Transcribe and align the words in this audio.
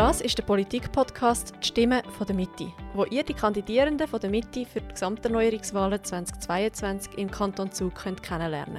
Das 0.00 0.22
ist 0.22 0.38
der 0.38 0.44
Politik-Podcast 0.44 1.52
«Die 1.62 1.66
Stimme 1.66 2.02
von 2.16 2.26
der 2.26 2.34
Mitte», 2.34 2.72
wo 2.94 3.04
ihr 3.04 3.22
die 3.22 3.34
Kandidierenden 3.34 4.08
von 4.08 4.18
der 4.18 4.30
Mitte 4.30 4.64
für 4.64 4.80
die 4.80 4.88
Gesamterneuerungswahlen 4.88 6.02
2022 6.02 7.18
im 7.18 7.30
Kanton 7.30 7.70
Zug 7.70 7.96
könnt 7.96 8.22
kennenlernen 8.22 8.78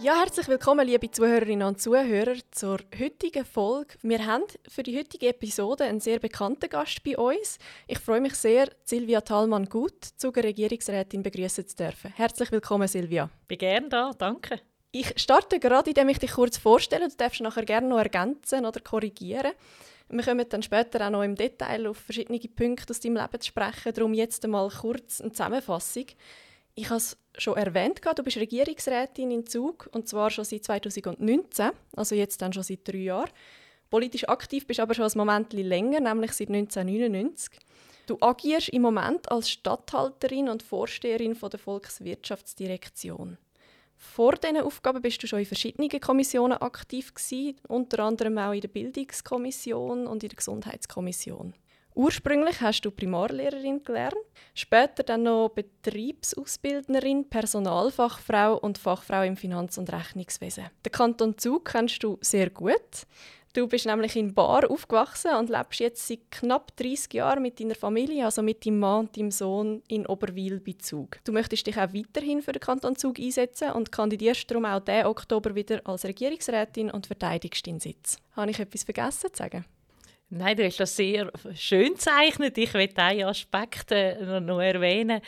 Ja, 0.00 0.18
herzlich 0.18 0.48
willkommen, 0.48 0.84
liebe 0.84 1.08
Zuhörerinnen 1.08 1.68
und 1.68 1.80
Zuhörer, 1.80 2.34
zur 2.50 2.78
heutigen 2.98 3.44
Folge. 3.44 3.94
Wir 4.02 4.26
haben 4.26 4.42
für 4.66 4.82
die 4.82 4.98
heutige 4.98 5.28
Episode 5.28 5.84
einen 5.84 6.00
sehr 6.00 6.18
bekannten 6.18 6.68
Gast 6.68 7.04
bei 7.04 7.16
uns. 7.16 7.58
Ich 7.86 8.00
freue 8.00 8.20
mich 8.20 8.34
sehr, 8.34 8.68
Silvia 8.82 9.20
Thalmann-Gut, 9.20 10.06
Zuger 10.16 10.42
Regierungsrätin, 10.42 11.22
begrüßen 11.22 11.68
zu 11.68 11.76
dürfen. 11.76 12.12
Herzlich 12.16 12.50
willkommen, 12.50 12.88
Silvia. 12.88 13.30
Ich 13.42 13.46
bin 13.46 13.58
gerne 13.58 13.88
da, 13.88 14.10
danke. 14.18 14.60
Ich 14.98 15.12
starte 15.20 15.60
gerade, 15.60 15.90
indem 15.90 16.08
ich 16.08 16.18
dich 16.20 16.30
kurz 16.30 16.56
vorstelle. 16.56 17.06
Du 17.06 17.16
darfst 17.18 17.42
nachher 17.42 17.66
gerne 17.66 17.86
noch 17.86 17.98
ergänzen 17.98 18.64
oder 18.64 18.80
korrigieren. 18.80 19.52
Wir 20.08 20.24
kommen 20.24 20.46
dann 20.48 20.62
später 20.62 21.06
auch 21.06 21.10
noch 21.10 21.22
im 21.22 21.34
Detail 21.34 21.86
auf 21.86 21.98
verschiedene 21.98 22.38
Punkte 22.38 22.92
aus 22.92 23.00
deinem 23.00 23.16
Leben 23.16 23.38
zu 23.38 23.48
sprechen. 23.48 23.92
Darum 23.92 24.14
jetzt 24.14 24.42
einmal 24.46 24.70
kurz 24.70 25.20
eine 25.20 25.32
Zusammenfassung. 25.32 26.06
Ich 26.76 26.86
habe 26.86 26.96
es 26.96 27.18
schon 27.36 27.58
erwähnt, 27.58 28.00
du 28.02 28.22
bist 28.22 28.38
Regierungsrätin 28.38 29.32
in 29.32 29.46
Zug 29.46 29.86
und 29.92 30.08
zwar 30.08 30.30
schon 30.30 30.46
seit 30.46 30.64
2019, 30.64 31.72
also 31.94 32.14
jetzt 32.14 32.40
dann 32.40 32.54
schon 32.54 32.62
seit 32.62 32.88
drei 32.88 32.96
Jahren. 32.96 33.30
Politisch 33.90 34.26
aktiv 34.26 34.66
bist 34.66 34.80
aber 34.80 34.94
schon 34.94 35.04
ein 35.04 35.18
Moment 35.18 35.52
länger, 35.52 36.00
nämlich 36.00 36.32
seit 36.32 36.48
1999. 36.48 37.58
Du 38.06 38.16
agierst 38.22 38.70
im 38.70 38.80
Moment 38.80 39.30
als 39.30 39.50
Statthalterin 39.50 40.48
und 40.48 40.62
Vorsteherin 40.62 41.34
von 41.34 41.50
der 41.50 41.60
Volkswirtschaftsdirektion. 41.60 43.36
Vor 43.96 44.32
diesen 44.32 44.58
Aufgaben 44.60 45.02
bist 45.02 45.22
du 45.22 45.26
schon 45.26 45.40
in 45.40 45.46
verschiedenen 45.46 46.00
Kommissionen 46.00 46.58
aktiv 46.58 47.14
gewesen, 47.14 47.56
unter 47.68 48.04
anderem 48.04 48.38
auch 48.38 48.52
in 48.52 48.60
der 48.60 48.68
Bildungskommission 48.68 50.06
und 50.06 50.22
in 50.22 50.28
der 50.28 50.36
Gesundheitskommission. 50.36 51.54
Ursprünglich 51.94 52.60
hast 52.60 52.82
du 52.82 52.90
Primarlehrerin 52.90 53.82
gelernt, 53.82 54.14
später 54.54 55.02
dann 55.02 55.22
noch 55.22 55.48
Betriebsausbildnerin, 55.48 57.26
Personalfachfrau 57.30 58.58
und 58.58 58.76
Fachfrau 58.76 59.22
im 59.22 59.38
Finanz- 59.38 59.78
und 59.78 59.90
Rechnungswesen. 59.90 60.66
Den 60.84 60.92
Kanton 60.92 61.38
Zug 61.38 61.64
kennst 61.64 62.02
du 62.02 62.18
sehr 62.20 62.50
gut. 62.50 63.06
Du 63.56 63.66
bist 63.66 63.86
nämlich 63.86 64.14
in 64.16 64.34
Bar 64.34 64.70
aufgewachsen 64.70 65.34
und 65.34 65.48
lebst 65.48 65.80
jetzt 65.80 66.06
seit 66.06 66.30
knapp 66.30 66.76
30 66.76 67.14
Jahren 67.14 67.40
mit 67.40 67.58
deiner 67.58 67.74
Familie, 67.74 68.26
also 68.26 68.42
mit 68.42 68.66
deinem 68.66 68.80
Mann 68.80 69.06
und 69.06 69.16
deinem 69.16 69.30
Sohn 69.30 69.82
in 69.88 70.06
Oberwil 70.06 70.60
bei 70.60 70.74
Zug. 70.78 71.20
Du 71.24 71.32
möchtest 71.32 71.66
dich 71.66 71.78
auch 71.78 71.94
weiterhin 71.94 72.42
für 72.42 72.52
den 72.52 72.60
Kanton 72.60 72.96
Zug 72.96 73.18
einsetzen 73.18 73.70
und 73.70 73.90
kandidierst 73.90 74.50
darum 74.50 74.66
auch 74.66 74.80
diesen 74.80 75.06
Oktober 75.06 75.54
wieder 75.54 75.80
als 75.86 76.04
Regierungsrätin 76.04 76.90
und 76.90 77.06
verteidigst 77.06 77.66
deinen 77.66 77.80
Sitz. 77.80 78.18
Habe 78.32 78.50
ich 78.50 78.58
etwas 78.58 78.84
vergessen 78.84 79.32
zu 79.32 79.38
sagen? 79.38 79.64
Nein, 80.28 80.56
du 80.56 80.66
hast 80.66 80.80
das 80.80 80.94
sehr 80.94 81.32
schön 81.54 81.94
gezeichnet. 81.94 82.58
Ich 82.58 82.74
möchte 82.74 83.00
einen 83.00 83.24
Aspekt 83.24 83.90
äh, 83.90 84.38
noch 84.38 84.60
erwähnen 84.60 85.22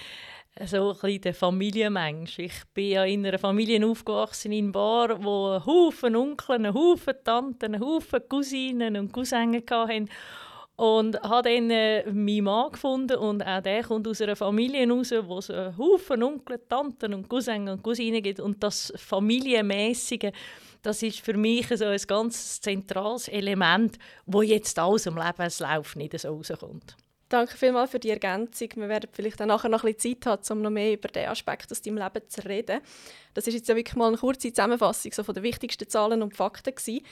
so 0.67 0.97
ein 1.03 1.21
der 1.21 1.35
Familienmensch. 1.35 2.39
Ich 2.39 2.65
bin 2.75 2.91
ja 2.91 3.05
in 3.05 3.25
einer 3.25 3.39
Familie 3.39 3.85
aufgewachsen 3.87 4.53
in 4.53 4.73
Bar, 4.73 5.23
wo 5.23 5.51
ein 5.53 5.65
Haufen 5.65 6.17
Onkel, 6.17 6.57
ein 6.57 6.75
Haufen 6.75 7.15
Tanten, 7.23 7.75
ein 7.75 7.81
Haufen 7.81 8.21
Cousinen 8.29 8.97
und 8.97 9.13
Cousinen 9.13 9.63
hatten. 9.71 10.09
Und 10.77 11.21
habe 11.23 11.49
dann 11.49 11.71
äh, 11.71 12.05
meinen 12.13 12.45
Mann 12.45 12.71
gefunden 12.71 13.17
und 13.17 13.43
auch 13.43 13.61
der 13.61 13.83
kommt 13.83 14.07
aus 14.07 14.21
einer 14.21 14.37
Familie 14.37 14.89
raus, 14.89 15.13
wo 15.23 15.39
es 15.39 15.51
einen 15.51 15.77
Haufen 15.77 16.23
Onkel, 16.23 16.61
Tanten 16.69 17.15
und 17.15 17.29
Cousinen 17.29 17.69
und 17.69 17.83
Cousinen 17.83 18.23
gibt. 18.23 18.39
Und 18.39 18.63
das 18.63 18.93
Familienmäßige, 18.97 20.31
das 20.83 21.03
ist 21.03 21.21
für 21.21 21.37
mich 21.37 21.67
so 21.69 21.85
ein 21.85 22.01
ganz 22.07 22.61
zentrales 22.61 23.27
Element, 23.27 23.99
wo 24.25 24.43
jetzt 24.43 24.79
aus 24.79 25.03
dem 25.03 25.17
Lebenslauf 25.17 25.97
nicht 25.97 26.19
so 26.19 26.29
rauskommt. 26.29 26.97
Danke 27.29 27.59
vielmals 27.59 27.91
für 27.91 27.99
die 27.99 28.09
Ergänzung. 28.09 28.69
Wir 28.77 28.89
werden 28.89 29.11
vielleicht 29.13 29.39
dann 29.39 29.49
nachher 29.49 29.69
noch 29.69 29.85
ein 29.85 29.93
bisschen 29.93 30.21
Zeit 30.23 30.27
haben, 30.27 30.59
um 30.59 30.63
noch 30.63 30.71
mehr 30.71 30.95
über 30.95 31.09
diesen 31.09 31.29
Aspekt 31.29 31.71
aus 31.71 31.83
deinem 31.83 31.99
Leben 31.99 32.27
zu 32.27 32.45
reden. 32.47 32.81
Das 33.35 33.47
ist 33.47 33.55
jetzt 33.55 33.69
ja 33.69 33.77
wirklich 33.77 33.97
mal 33.97 34.09
eine 34.09 34.17
kurze 34.17 34.51
Zusammenfassung 34.51 35.13
so 35.13 35.23
von 35.23 35.35
den 35.35 35.43
wichtigsten 35.43 35.89
Zahlen 35.89 36.23
und 36.23 36.37
Fakten 36.37 36.75
gewesen. 36.75 37.05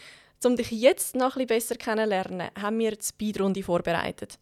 Um 0.44 0.56
dich 0.56 0.71
jetzt 0.71 1.16
noch 1.16 1.37
ein 1.37 1.47
besser 1.47 1.77
kennenzulernen, 1.77 2.50
haben 2.59 2.78
wir 2.78 2.93
die 2.93 3.04
Speedrunde 3.04 3.62
vorbereitet. 3.62 4.38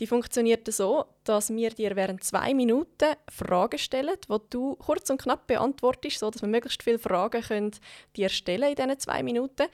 Die 0.00 0.06
funktioniert 0.06 0.72
so, 0.72 1.04
dass 1.22 1.50
wir 1.50 1.70
dir 1.70 1.94
während 1.94 2.24
zwei 2.24 2.54
Minuten 2.54 3.14
Fragen 3.30 3.78
stellen, 3.78 4.16
die 4.28 4.36
du 4.50 4.74
kurz 4.76 5.10
und 5.10 5.20
knapp 5.20 5.46
beantwortest, 5.46 6.18
sodass 6.18 6.42
wir 6.42 6.48
möglichst 6.48 6.82
viele 6.82 6.98
Fragen 6.98 7.42
können 7.42 7.70
dir 8.16 8.28
stellen 8.28 8.70
in 8.70 8.74
diesen 8.74 8.98
zwei 8.98 9.22
Minuten. 9.22 9.68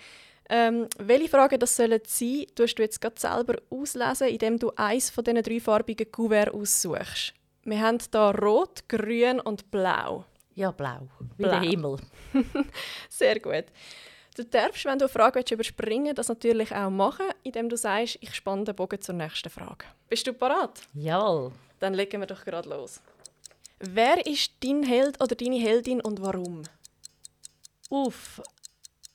Ähm, 0.51 0.89
welche 0.99 1.29
Fragen 1.29 1.59
das 1.59 1.77
sollen 1.77 2.01
sein, 2.07 2.47
tust 2.55 2.79
du 2.79 2.83
jetzt 2.83 3.01
gerade 3.01 3.21
selber 3.21 3.57
auslesen, 3.71 4.29
indem 4.29 4.59
du 4.59 4.73
eins 4.77 5.11
von 5.11 5.25
diesen 5.25 5.43
dreifarbigen 5.43 6.11
Kuverts 6.11 6.55
aussuchst. 6.55 7.35
Wir 7.65 7.81
haben 7.81 7.99
hier 8.01 8.35
Rot, 8.41 8.89
Grün 8.89 9.41
und 9.41 9.71
Blau. 9.71 10.25
Ja, 10.55 10.71
Blau. 10.71 11.09
Wie 11.37 11.43
blau. 11.43 11.51
der 11.51 11.61
Himmel. 11.61 11.97
Sehr 13.11 13.39
gut. 13.41 13.67
Du 14.37 14.45
darfst, 14.45 14.85
wenn 14.85 14.99
du 14.99 15.05
eine 15.05 15.09
Frage 15.09 15.45
überspringen 15.53 16.15
das 16.15 16.29
natürlich 16.29 16.73
auch 16.73 16.91
machen, 16.91 17.27
indem 17.43 17.69
du 17.69 17.77
sagst, 17.77 18.19
ich 18.21 18.35
spanne 18.35 18.65
den 18.65 18.75
Bogen 18.75 19.01
zur 19.01 19.17
nächsten 19.17 19.51
Frage. 19.51 19.85
Bist 20.09 20.27
du 20.27 20.33
bereit? 20.33 20.81
Ja. 20.95 21.51
Dann 21.81 21.95
legen 21.95 22.21
wir 22.21 22.27
doch 22.27 22.45
gerade 22.45 22.69
los. 22.69 23.01
Wer 23.81 24.25
ist 24.27 24.53
dein 24.61 24.83
Held 24.83 25.21
oder 25.23 25.35
deine 25.35 25.59
Heldin 25.59 26.01
und 26.01 26.23
warum? 26.23 26.63
Uff, 27.91 28.41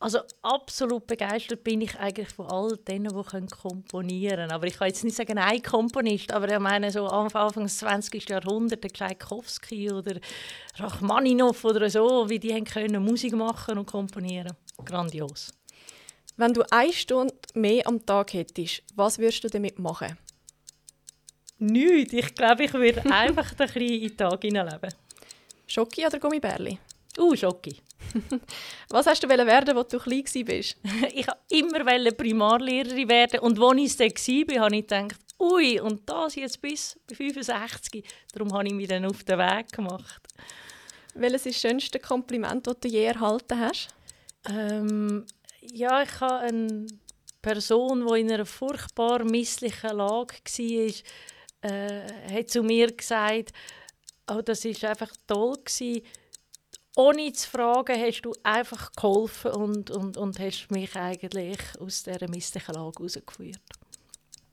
also 0.03 0.19
absolut 0.41 1.07
begeistert 1.07 1.63
bin 1.63 1.79
ich 1.79 1.97
eigentlich 1.97 2.27
von 2.27 2.47
all 2.47 2.75
denen, 2.75 3.07
die 3.07 3.47
komponieren 3.55 4.35
können. 4.35 4.51
Aber 4.51 4.67
ich 4.67 4.77
kann 4.77 4.89
jetzt 4.89 5.05
nicht 5.05 5.15
sagen, 5.15 5.37
ein 5.37 5.63
Komponist, 5.63 6.33
aber 6.33 6.51
ich 6.51 6.59
meine 6.59 6.91
so 6.91 7.07
Anfang 7.07 7.63
des 7.63 7.77
20. 7.77 8.27
Jahrhunderts, 8.27 8.81
der 8.81 8.91
Tchaikovsky 8.91 9.93
oder 9.93 10.19
Rachmaninoff 10.75 11.63
oder 11.63 11.89
so, 11.89 12.29
wie 12.29 12.37
die 12.37 12.53
haben 12.53 12.65
können 12.65 13.01
Musik 13.01 13.33
machen 13.33 13.77
und 13.77 13.85
komponieren. 13.85 14.51
Grandios. 14.83 15.53
Wenn 16.35 16.53
du 16.53 16.63
eine 16.69 16.91
Stunde 16.91 17.33
mehr 17.53 17.87
am 17.87 18.05
Tag 18.05 18.33
hättest, 18.33 18.83
was 18.95 19.17
würdest 19.17 19.45
du 19.45 19.47
damit 19.47 19.79
machen? 19.79 20.17
Nichts. 21.59 22.11
Ich 22.11 22.35
glaube, 22.35 22.65
ich 22.65 22.73
würde 22.73 23.05
einfach 23.09 23.51
ein 23.51 23.55
bisschen 23.55 23.81
in 23.81 24.01
den 24.09 24.17
Tag 24.17 24.41
hineinleben. 24.41 24.93
Schocki 25.65 26.05
oder 26.05 26.19
Gummibärli? 26.19 26.77
Uh, 27.17 27.37
Schocki. 27.37 27.77
Was 28.89 29.07
hast 29.07 29.23
du 29.23 29.29
werden, 29.47 29.77
als 29.77 29.87
du 29.89 29.99
klein 29.99 30.23
warst? 30.23 30.77
ich 31.13 31.27
wollte 31.27 31.39
immer 31.49 31.83
Primarlehrerin 32.11 33.09
werden. 33.09 33.39
Und 33.39 33.59
als 33.59 33.79
ich 33.79 33.99
es 33.99 34.27
war, 34.27 34.65
habe 34.65 34.75
ich 34.75 34.87
gedacht, 34.87 35.19
ui, 35.39 35.79
und 35.79 36.07
das 36.09 36.35
jetzt 36.35 36.61
bis 36.61 36.99
65. 37.11 38.03
Darum 38.31 38.53
habe 38.53 38.67
ich 38.67 38.73
mich 38.73 38.87
dann 38.87 39.05
auf 39.05 39.23
den 39.23 39.37
Weg 39.37 39.71
gemacht. 39.71 40.21
Welches 41.15 41.45
ist 41.45 41.63
das 41.63 41.71
schönste 41.71 41.99
Kompliment, 41.99 42.65
das 42.65 42.79
du 42.79 42.87
je 42.87 43.05
erhalten 43.05 43.59
hast? 43.59 43.89
Ähm, 44.49 45.25
ja, 45.61 46.01
ich 46.01 46.19
habe 46.19 46.39
eine 46.39 46.87
Person, 47.41 48.07
die 48.07 48.21
in 48.21 48.31
einer 48.31 48.45
furchtbar 48.45 49.23
misslichen 49.23 49.97
Lage 49.97 50.35
war, 50.35 51.69
äh, 51.69 52.37
hat 52.39 52.49
zu 52.49 52.63
mir 52.63 52.91
gesagt, 52.91 53.51
oh, 54.29 54.41
das 54.41 54.65
war 54.65 54.89
einfach 54.89 55.11
toll 55.27 55.57
gewesen, 55.63 56.01
ohne 56.95 57.33
zu 57.33 57.49
fragen, 57.49 57.99
hast 57.99 58.21
du 58.21 58.33
einfach 58.43 58.91
geholfen 58.93 59.51
und, 59.51 59.91
und, 59.91 60.17
und 60.17 60.39
hast 60.39 60.69
mich 60.69 60.95
eigentlich 60.95 61.57
aus 61.79 62.03
dieser 62.03 62.29
mystischen 62.29 62.75
Lage 62.75 62.97
herausgeführt. 62.97 63.61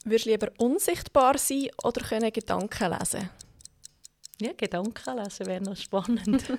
Würdest 0.05 0.27
du 0.27 0.31
lieber 0.31 0.51
unsichtbar 0.59 1.37
sein 1.37 1.69
oder 1.83 2.01
können 2.03 2.33
Gedanken 2.33 2.97
lesen? 2.99 3.31
Ja, 4.41 4.53
Gedanken 4.57 5.19
lesen 5.19 5.47
wäre 5.47 5.63
noch 5.63 5.77
spannend. 5.77 6.45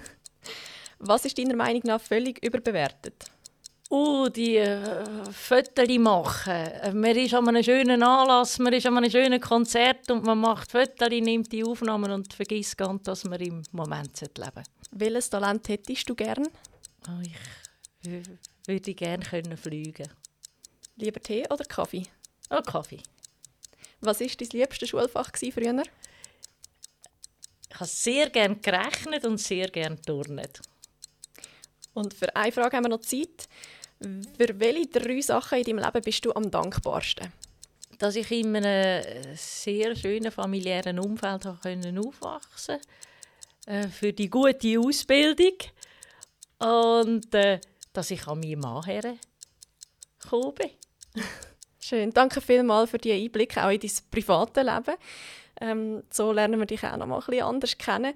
Was 1.00 1.26
ist 1.26 1.38
deiner 1.38 1.56
Meinung 1.56 1.82
nach 1.86 2.02
völlig 2.02 2.44
überbewertet? 2.46 3.26
Oh, 3.90 4.30
die 4.30 4.56
äh, 4.56 5.04
Fotos 5.34 5.90
machen. 5.98 6.70
Man 6.94 7.18
ist 7.18 7.34
an 7.34 7.48
einem 7.50 7.62
schönen 7.62 8.02
Anlass, 8.02 8.58
man 8.60 8.72
ist 8.72 8.86
an 8.86 8.98
einem 8.98 9.12
schönen 9.12 9.42
Konzert 9.42 10.10
und 10.10 10.24
man 10.24 10.40
macht 10.40 10.72
Fotos, 10.72 11.10
nimmt 11.10 11.52
die 11.52 11.64
Aufnahmen 11.66 12.12
und 12.12 12.34
vergisst 12.34 12.78
ganz, 12.78 13.04
dass 13.04 13.26
man 13.26 13.42
im 13.42 13.64
Moment 13.72 14.22
leben 14.22 14.32
sollte. 14.38 14.64
Welches 14.92 15.30
Talent 15.30 15.68
hättest 15.70 16.10
du 16.10 16.16
gern? 16.16 16.48
Oh, 17.08 17.22
ich 17.22 17.32
würde 18.68 18.94
gerne 18.94 19.26
können 19.26 19.58
fliegen. 19.58 20.10
Lieber 20.98 21.22
Tee 21.22 21.46
oder 21.50 21.64
Kaffee? 21.66 22.08
Oh, 22.50 22.62
Kaffee. 22.62 23.02
Was 24.02 24.20
war 24.20 24.28
dein 24.28 24.48
liebstes 24.52 24.90
Schulfach 24.90 25.32
früher? 25.36 25.84
Ich 27.70 27.76
habe 27.76 27.86
sehr 27.86 28.30
gerne 28.30 28.58
gerechnet 28.58 29.26
und 29.26 29.38
sehr 29.38 29.70
gerne 29.70 30.02
turnet. 30.02 30.62
Und 31.94 32.14
für 32.14 32.36
eine 32.36 32.52
Frage 32.52 32.78
haben 32.78 32.86
wir 32.86 32.90
noch 32.90 33.02
Zeit. 33.02 33.48
Für 34.00 34.60
welche 34.60 34.88
drei 34.88 35.22
Sachen 35.22 35.60
in 35.60 35.78
deinem 35.78 35.86
Leben 35.86 36.02
bist 36.04 36.26
du 36.26 36.34
am 36.34 36.52
dankbarsten? 36.52 37.32
Dass 37.98 38.16
ich 38.16 38.32
in 38.32 38.56
einem 38.56 39.36
sehr 39.36 39.96
schönen 39.96 40.32
familiären 40.32 41.00
Umfeld 41.00 41.46
aufwachsen 41.46 42.10
konnte. 42.20 42.82
Äh, 43.66 43.88
für 43.88 44.14
die 44.14 44.30
gute 44.30 44.80
Ausbildung. 44.80 45.58
Und 46.60 47.34
äh, 47.34 47.60
dass 47.94 48.12
ich 48.12 48.28
an 48.28 48.40
meinen 48.40 48.60
Mann 48.60 48.84
her 48.86 49.16
gekommen 50.20 50.54
bin. 50.56 50.70
Schön. 51.80 52.12
Danke 52.12 52.42
vielmals 52.42 52.92
für 52.92 52.98
die 52.98 53.12
Einblicke 53.12 53.64
auch 53.66 53.70
in 53.72 53.80
dein 53.80 53.92
private 54.12 54.62
Leben. 54.62 54.96
Ähm, 55.60 56.04
so 56.12 56.32
lernen 56.32 56.60
wir 56.60 56.66
dich 56.66 56.84
auch 56.84 56.98
noch 56.98 57.08
mal 57.08 57.20
ein 57.20 57.26
bisschen 57.26 57.44
anders 57.44 57.78
kennen. 57.78 58.14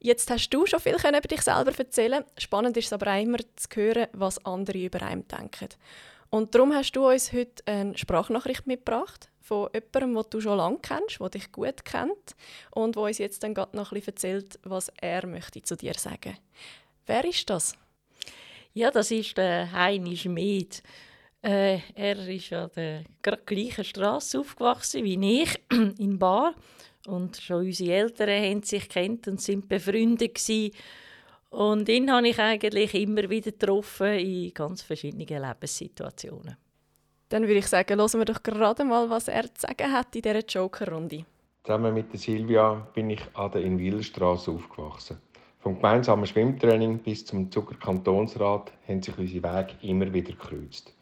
Jetzt 0.00 0.30
hast 0.30 0.50
du 0.50 0.64
schon 0.64 0.78
viel 0.78 0.94
über 0.94 1.20
dich 1.20 1.42
selber 1.42 1.76
erzählen. 1.76 2.24
Spannend 2.36 2.76
ist 2.76 2.86
es 2.86 2.92
aber 2.92 3.12
auch 3.12 3.20
immer 3.20 3.38
zu 3.56 3.68
hören, 3.74 4.06
was 4.12 4.44
andere 4.44 4.78
über 4.78 5.02
einen 5.02 5.26
denken. 5.26 5.68
Und 6.30 6.54
darum 6.54 6.74
hast 6.74 6.92
du 6.92 7.08
uns 7.08 7.32
heute 7.32 7.62
eine 7.66 7.96
Sprachnachricht 7.96 8.66
mitgebracht 8.66 9.30
von 9.40 9.68
jemandem, 9.72 10.22
den 10.22 10.30
du 10.30 10.40
schon 10.40 10.58
lange 10.58 10.78
kennst, 10.82 11.20
der 11.20 11.30
dich 11.30 11.50
gut 11.52 11.84
kennt 11.84 12.36
und 12.70 12.96
wo 12.96 13.06
uns 13.06 13.18
jetzt 13.18 13.42
dann 13.42 13.54
gerade 13.54 13.76
noch 13.76 13.92
ein 13.92 13.94
bisschen 13.94 14.14
erzählt, 14.14 14.58
was 14.62 14.92
er 15.00 15.26
möchte 15.26 15.62
zu 15.62 15.76
dir 15.76 15.94
sagen. 15.94 16.36
Wer 17.06 17.24
ist 17.24 17.48
das? 17.48 17.74
Ja, 18.74 18.90
das 18.90 19.10
ist 19.10 19.38
der 19.38 19.72
Heini 19.72 20.16
Schmid. 20.16 20.82
Äh, 21.40 21.78
er 21.94 22.28
ist 22.28 22.52
an 22.52 22.70
der 22.76 23.04
gleichen 23.46 23.84
Straße 23.84 24.38
aufgewachsen 24.38 25.04
wie 25.04 25.42
ich, 25.42 25.60
in 25.98 26.18
Bar. 26.18 26.54
Und 27.06 27.38
schon 27.38 27.64
unsere 27.64 27.94
Eltern 27.94 28.28
haben 28.28 28.62
sich 28.62 28.88
kennt 28.88 29.26
und 29.28 29.40
sind 29.40 29.68
befreundet 29.68 30.34
gewesen. 30.34 30.72
Und 31.50 31.88
ihn 31.88 32.10
habe 32.10 32.28
ich 32.28 32.38
eigentlich 32.38 32.94
immer 32.94 33.28
wieder 33.30 33.52
getroffen 33.52 34.12
in 34.18 34.52
ganz 34.52 34.82
verschiedenen 34.82 35.26
Lebenssituationen. 35.26 36.56
Dann 37.30 37.42
würde 37.42 37.58
ich 37.58 37.66
sagen, 37.66 37.98
hören 37.98 38.18
wir 38.18 38.24
doch 38.24 38.42
gerade 38.42 38.84
mal, 38.84 39.08
was 39.10 39.28
er 39.28 39.44
zu 39.54 39.66
sagen 39.66 39.92
hat 39.92 40.14
in 40.16 40.22
dieser 40.22 40.44
Joker-Runde. 40.46 41.24
Zusammen 41.64 41.92
mit 41.92 42.12
der 42.12 42.18
Silvia 42.18 42.86
bin 42.94 43.10
ich 43.10 43.20
an 43.34 43.52
der 43.52 43.62
Inwilstraße 43.62 44.50
aufgewachsen. 44.50 45.18
Vom 45.58 45.76
gemeinsamen 45.76 46.26
Schwimmtraining 46.26 46.98
bis 47.00 47.26
zum 47.26 47.50
Zuckerkantonsrat 47.50 48.72
haben 48.86 49.02
sich 49.02 49.18
unsere 49.18 49.42
Wege 49.42 49.74
immer 49.82 50.12
wieder 50.12 50.32
gekreuzt. 50.32 50.94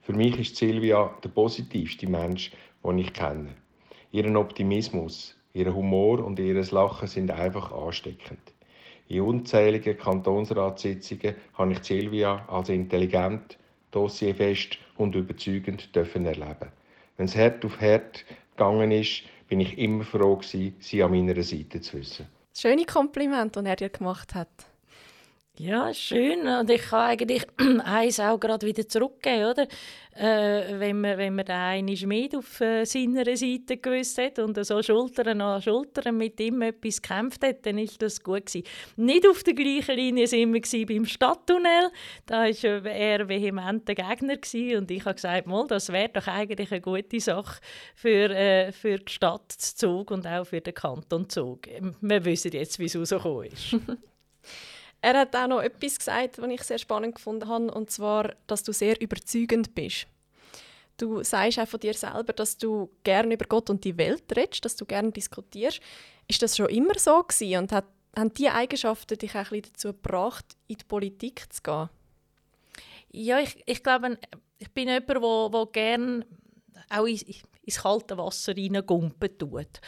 Für 0.00 0.14
mich 0.14 0.38
ist 0.38 0.56
Silvia 0.56 1.10
der 1.22 1.28
positivste 1.28 2.06
Mensch, 2.06 2.52
den 2.82 2.98
ich 2.98 3.12
kenne. 3.12 3.54
Ihren 4.12 4.36
Optimismus, 4.36 5.36
ihr 5.52 5.74
Humor 5.74 6.24
und 6.24 6.38
ihr 6.38 6.62
Lachen 6.70 7.08
sind 7.08 7.30
einfach 7.30 7.72
ansteckend. 7.72 8.53
In 9.08 9.20
unzähligen 9.20 9.98
Kantonsratssitzungen 9.98 11.34
habe 11.54 11.72
ich 11.72 11.82
Silvia 11.82 12.44
als 12.48 12.70
intelligent, 12.70 13.58
dossierfest 13.90 14.78
und 14.96 15.14
überzeugend 15.14 15.94
dürfen 15.94 16.24
erleben. 16.26 16.72
Wenn 17.16 17.26
es 17.26 17.36
hart 17.36 17.64
auf 17.64 17.80
hart 17.80 18.24
gegangen 18.56 18.90
ist, 18.90 19.22
bin 19.48 19.60
ich 19.60 19.78
immer 19.78 20.04
froh 20.04 20.40
sie 20.42 21.02
an 21.02 21.10
meiner 21.10 21.42
Seite 21.42 21.80
zu 21.80 21.98
wissen. 21.98 22.26
Schöne 22.56 22.84
Kompliment, 22.84 23.54
das 23.56 23.64
er 23.64 23.76
dir 23.76 23.88
gemacht 23.90 24.34
hat. 24.34 24.48
Ja, 25.56 25.94
schön. 25.94 26.48
Und 26.48 26.68
ich 26.68 26.82
kann 26.82 27.10
eigentlich 27.10 27.46
eins 27.84 28.18
auch 28.18 28.40
gerade 28.40 28.66
wieder 28.66 28.88
zurückgeben, 28.88 29.44
oder? 29.44 29.68
Äh, 30.16 30.80
wenn 30.80 31.00
man, 31.00 31.16
wenn 31.16 31.36
man 31.36 31.46
einen 31.46 31.96
Schmied 31.96 32.34
auf 32.34 32.60
äh, 32.60 32.84
seiner 32.84 33.24
Seite 33.36 33.76
gewusst 33.76 34.18
hat 34.18 34.40
und 34.40 34.64
so 34.64 34.82
Schultern 34.82 35.40
an 35.40 35.62
Schultern 35.62 36.16
mit 36.16 36.40
ihm 36.40 36.60
etwas 36.62 37.00
gekämpft 37.00 37.44
hat, 37.44 37.64
dann 37.66 37.78
ist 37.78 38.02
das 38.02 38.20
gut 38.20 38.46
gewesen. 38.46 38.66
Nicht 38.96 39.28
auf 39.28 39.44
der 39.44 39.54
gleichen 39.54 39.94
Linie 39.94 40.26
sind 40.26 40.52
wir 40.52 40.86
beim 40.86 41.04
Stadttunnel. 41.04 41.90
Da 42.26 42.46
war 42.46 42.86
er 42.86 43.28
vehementer 43.28 43.94
Gegner 43.94 44.36
gewesen, 44.36 44.78
und 44.78 44.90
ich 44.90 45.04
habe 45.04 45.14
gesagt, 45.14 45.46
mal, 45.46 45.68
das 45.68 45.92
wäre 45.92 46.08
doch 46.08 46.26
eigentlich 46.26 46.72
eine 46.72 46.80
gute 46.80 47.20
Sache 47.20 47.60
für, 47.94 48.30
äh, 48.30 48.72
für 48.72 48.98
die 48.98 49.12
Stadt 49.12 49.52
Zug 49.52 50.10
und 50.10 50.26
auch 50.26 50.46
für 50.46 50.60
den 50.60 50.74
Kanton 50.74 51.28
Zug. 51.28 51.68
Wir 52.00 52.24
wissen 52.24 52.50
jetzt, 52.50 52.80
wie 52.80 52.86
es 52.86 52.96
rausgekommen 52.96 53.44
ist. 53.44 53.76
Er 55.04 55.18
hat 55.18 55.36
auch 55.36 55.46
noch 55.46 55.60
etwas 55.60 55.98
gesagt, 55.98 56.40
was 56.40 56.50
ich 56.50 56.62
sehr 56.62 56.78
spannend 56.78 57.16
gefunden 57.16 57.46
habe, 57.46 57.70
und 57.70 57.90
zwar, 57.90 58.32
dass 58.46 58.62
du 58.62 58.72
sehr 58.72 58.98
überzeugend 58.98 59.74
bist. 59.74 60.06
Du 60.96 61.22
sagst 61.22 61.58
auch 61.58 61.68
von 61.68 61.78
dir 61.78 61.92
selber, 61.92 62.32
dass 62.32 62.56
du 62.56 62.88
gerne 63.02 63.34
über 63.34 63.44
Gott 63.44 63.68
und 63.68 63.84
die 63.84 63.98
Welt 63.98 64.24
redest, 64.34 64.64
dass 64.64 64.76
du 64.76 64.86
gerne 64.86 65.12
diskutierst. 65.12 65.80
Ist 66.26 66.40
das 66.40 66.56
schon 66.56 66.70
immer 66.70 66.98
so 66.98 67.22
gewesen? 67.22 67.58
und 67.58 67.72
hat, 67.72 67.84
haben 68.16 68.32
diese 68.32 68.54
Eigenschaften 68.54 69.18
dich 69.18 69.32
auch 69.32 69.40
ein 69.40 69.42
bisschen 69.50 69.72
dazu 69.74 69.88
gebracht, 69.88 70.46
in 70.68 70.78
die 70.78 70.84
Politik 70.84 71.52
zu 71.52 71.62
gehen? 71.62 71.90
Ja, 73.12 73.40
ich, 73.40 73.62
ich 73.66 73.82
glaube, 73.82 74.16
ich 74.56 74.70
bin 74.70 74.88
jemand, 74.88 75.10
der, 75.10 75.20
der 75.50 75.66
gerne 75.70 76.26
auch 76.88 77.04
ins, 77.04 77.24
ins 77.60 77.82
kalte 77.82 78.16
Wasser 78.16 78.56
reingumpen 78.56 79.36
tut. 79.36 79.80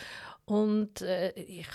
Und 0.44 1.00
äh, 1.00 1.30
ich 1.30 1.68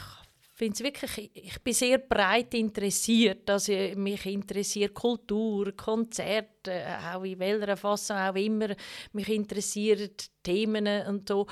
finde 0.61 0.83
wirklich, 0.83 1.31
ich 1.33 1.59
bin 1.63 1.73
sehr 1.73 1.97
breit 1.97 2.53
interessiert. 2.53 3.49
Also 3.49 3.73
mich 3.95 4.27
interessiert 4.27 4.93
Kultur, 4.93 5.71
Konzerte, 5.75 6.85
auch 7.11 7.23
in 7.23 7.39
welcher 7.39 7.75
Fassung 7.75 8.17
auch 8.17 8.35
immer. 8.35 8.75
Mich 9.13 9.29
interessieren 9.29 10.11
Themen 10.43 11.07
und 11.07 11.27
so. 11.27 11.47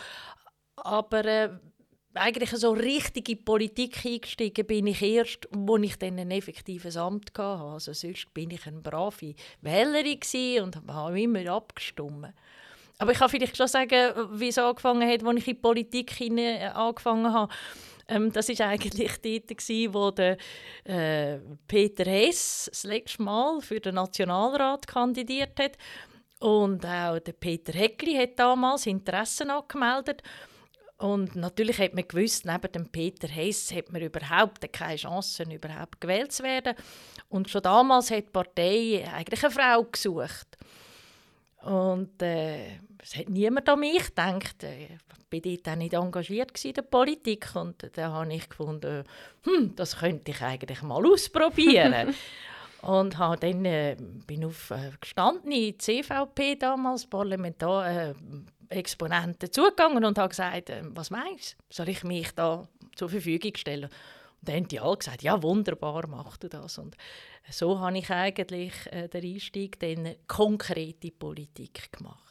Aber 0.75 1.25
äh, 1.25 1.50
eigentlich 2.13 2.51
so 2.51 2.71
richtig 2.71 3.29
in 3.29 3.44
Politik 3.44 4.06
eingestiegen 4.06 4.67
bin 4.67 4.85
ich 4.85 5.01
erst, 5.01 5.47
als 5.51 5.83
ich 5.83 5.95
dann 5.97 6.19
ein 6.19 6.29
effektives 6.29 6.95
Amt 6.95 7.31
hatte. 7.35 7.63
Also 7.63 7.94
sonst 7.94 8.31
bin 8.35 8.51
ich 8.51 8.67
eine 8.67 8.81
brave 8.81 9.33
Wählerin 9.61 10.63
und 10.63 10.75
habe 10.75 11.19
immer 11.19 11.47
abgestimmt. 11.51 12.27
Aber 13.00 13.11
ich 13.11 13.17
kann 13.17 13.29
vielleicht 13.29 13.57
schon 13.57 13.67
sagen, 13.67 14.13
wie 14.33 14.50
es 14.50 14.57
angefangen 14.59 15.09
hat, 15.09 15.23
als 15.23 15.38
ich 15.39 15.47
in 15.47 15.56
die 15.56 15.61
Politik 15.61 16.13
angefangen 16.75 17.33
habe. 17.33 17.51
Ähm, 18.09 18.31
das 18.33 18.50
war 18.50 18.67
eigentlich 18.67 19.21
dort, 19.21 19.94
wo 19.94 20.11
der, 20.11 20.38
äh, 20.83 21.39
Peter 21.67 22.06
Hess 22.06 22.67
das 22.69 22.83
letzte 22.83 23.21
Mal 23.21 23.61
für 23.61 23.79
den 23.79 23.95
Nationalrat 23.95 24.88
kandidiert 24.88 25.59
hat. 25.59 25.77
Und 26.39 26.85
auch 26.85 27.19
der 27.19 27.33
Peter 27.33 27.73
Heckli 27.73 28.15
hat 28.15 28.39
damals 28.39 28.88
Interessen 28.88 29.51
angemeldet. 29.51 30.23
Und 30.97 31.35
natürlich 31.35 31.77
hat 31.79 31.94
man 31.94 32.07
gewusst, 32.07 32.45
neben 32.45 32.71
dem 32.71 32.89
Peter 32.89 33.27
Hess 33.27 33.73
hat 33.73 33.91
man 33.91 34.01
überhaupt 34.01 34.71
keine 34.73 34.97
Chancen, 34.97 35.51
überhaupt 35.51 36.01
gewählt 36.01 36.31
zu 36.31 36.44
werden. 36.44 36.75
Und 37.29 37.50
schon 37.50 37.61
damals 37.61 38.11
hat 38.11 38.25
die 38.25 38.31
Partei 38.31 39.07
eigentlich 39.13 39.44
eine 39.44 39.53
Frau 39.53 39.83
gesucht. 39.83 40.57
Und 41.63 42.21
äh, 42.21 42.77
es 43.01 43.15
hat 43.17 43.29
niemand 43.29 43.67
an 43.67 43.79
mich 43.79 44.06
gedacht. 44.06 44.63
Ich 44.63 44.89
war 45.31 45.39
dort 45.41 45.69
auch 45.69 45.75
nicht 45.75 45.94
engagiert 45.94 46.65
in 46.65 46.73
der 46.73 46.81
Politik. 46.83 47.56
Und 47.56 47.89
dann 47.94 48.11
habe 48.11 48.33
ich 48.33 48.50
gefunden, 48.50 49.03
hm, 49.44 49.75
das 49.75 49.97
könnte 49.97 50.31
ich 50.31 50.41
eigentlich 50.41 50.81
mal 50.81 51.06
ausprobieren. 51.06 52.15
und 52.81 53.17
habe 53.17 53.38
dann, 53.38 53.65
äh, 53.65 53.97
bin 54.25 54.45
auf 54.45 54.71
äh, 54.71 54.91
gestanden 55.00 55.51
in 55.51 55.78
CVP 55.78 56.56
damals, 56.56 57.06
Parlamentar 57.06 58.09
äh, 58.09 58.13
Exponenten 58.69 59.51
zugegangen 59.51 60.06
und 60.06 60.18
habe 60.18 60.30
gesagt, 60.30 60.69
äh, 60.69 60.81
was 60.83 61.09
meinst 61.09 61.57
du? 61.57 61.63
Soll 61.69 61.89
ich 61.89 62.04
mich 62.04 62.31
da 62.31 62.68
zur 62.95 63.09
Verfügung 63.09 63.56
stellen? 63.56 63.89
Und 64.39 64.47
dann 64.47 64.55
haben 64.55 64.67
die 64.67 64.79
alle 64.79 64.97
gesagt, 64.97 65.21
ja 65.21 65.41
wunderbar, 65.43 66.07
mach 66.07 66.37
du 66.37 66.47
das. 66.47 66.77
Und 66.77 66.95
so 67.49 67.79
habe 67.79 67.97
ich 67.97 68.09
eigentlich 68.09 68.73
äh, 68.91 69.07
den 69.07 69.33
Einstieg 69.33 69.81
in 69.83 70.15
konkrete 70.27 71.11
Politik 71.11 71.91
gemacht. 71.91 72.29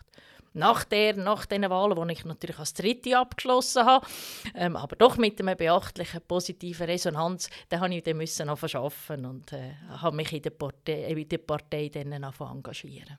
Nach, 0.54 0.84
der, 0.84 1.14
nach 1.14 1.46
den 1.46 1.68
Wahlen, 1.68 2.08
die 2.08 2.14
ich 2.14 2.24
natürlich 2.24 2.58
als 2.58 2.72
Dritte 2.72 3.18
abgeschlossen 3.18 3.84
habe, 3.84 4.06
ähm, 4.54 4.76
aber 4.76 4.96
doch 4.96 5.16
mit 5.16 5.40
einer 5.40 5.54
beachtlichen 5.54 6.22
positiven 6.26 6.86
Resonanz, 6.86 7.50
da 7.68 7.80
habe 7.80 7.94
ich 7.94 8.02
dann 8.02 8.16
müssen 8.16 8.48
arbeiten 8.48 9.26
und 9.26 9.52
äh, 9.52 9.74
habe 9.88 10.16
mich 10.16 10.32
in 10.32 10.42
der 10.42 10.50
Partei, 10.50 11.04
in 11.04 11.28
der 11.28 11.38
Partei 11.38 11.90
dann 11.90 12.12
engagieren. 12.12 13.18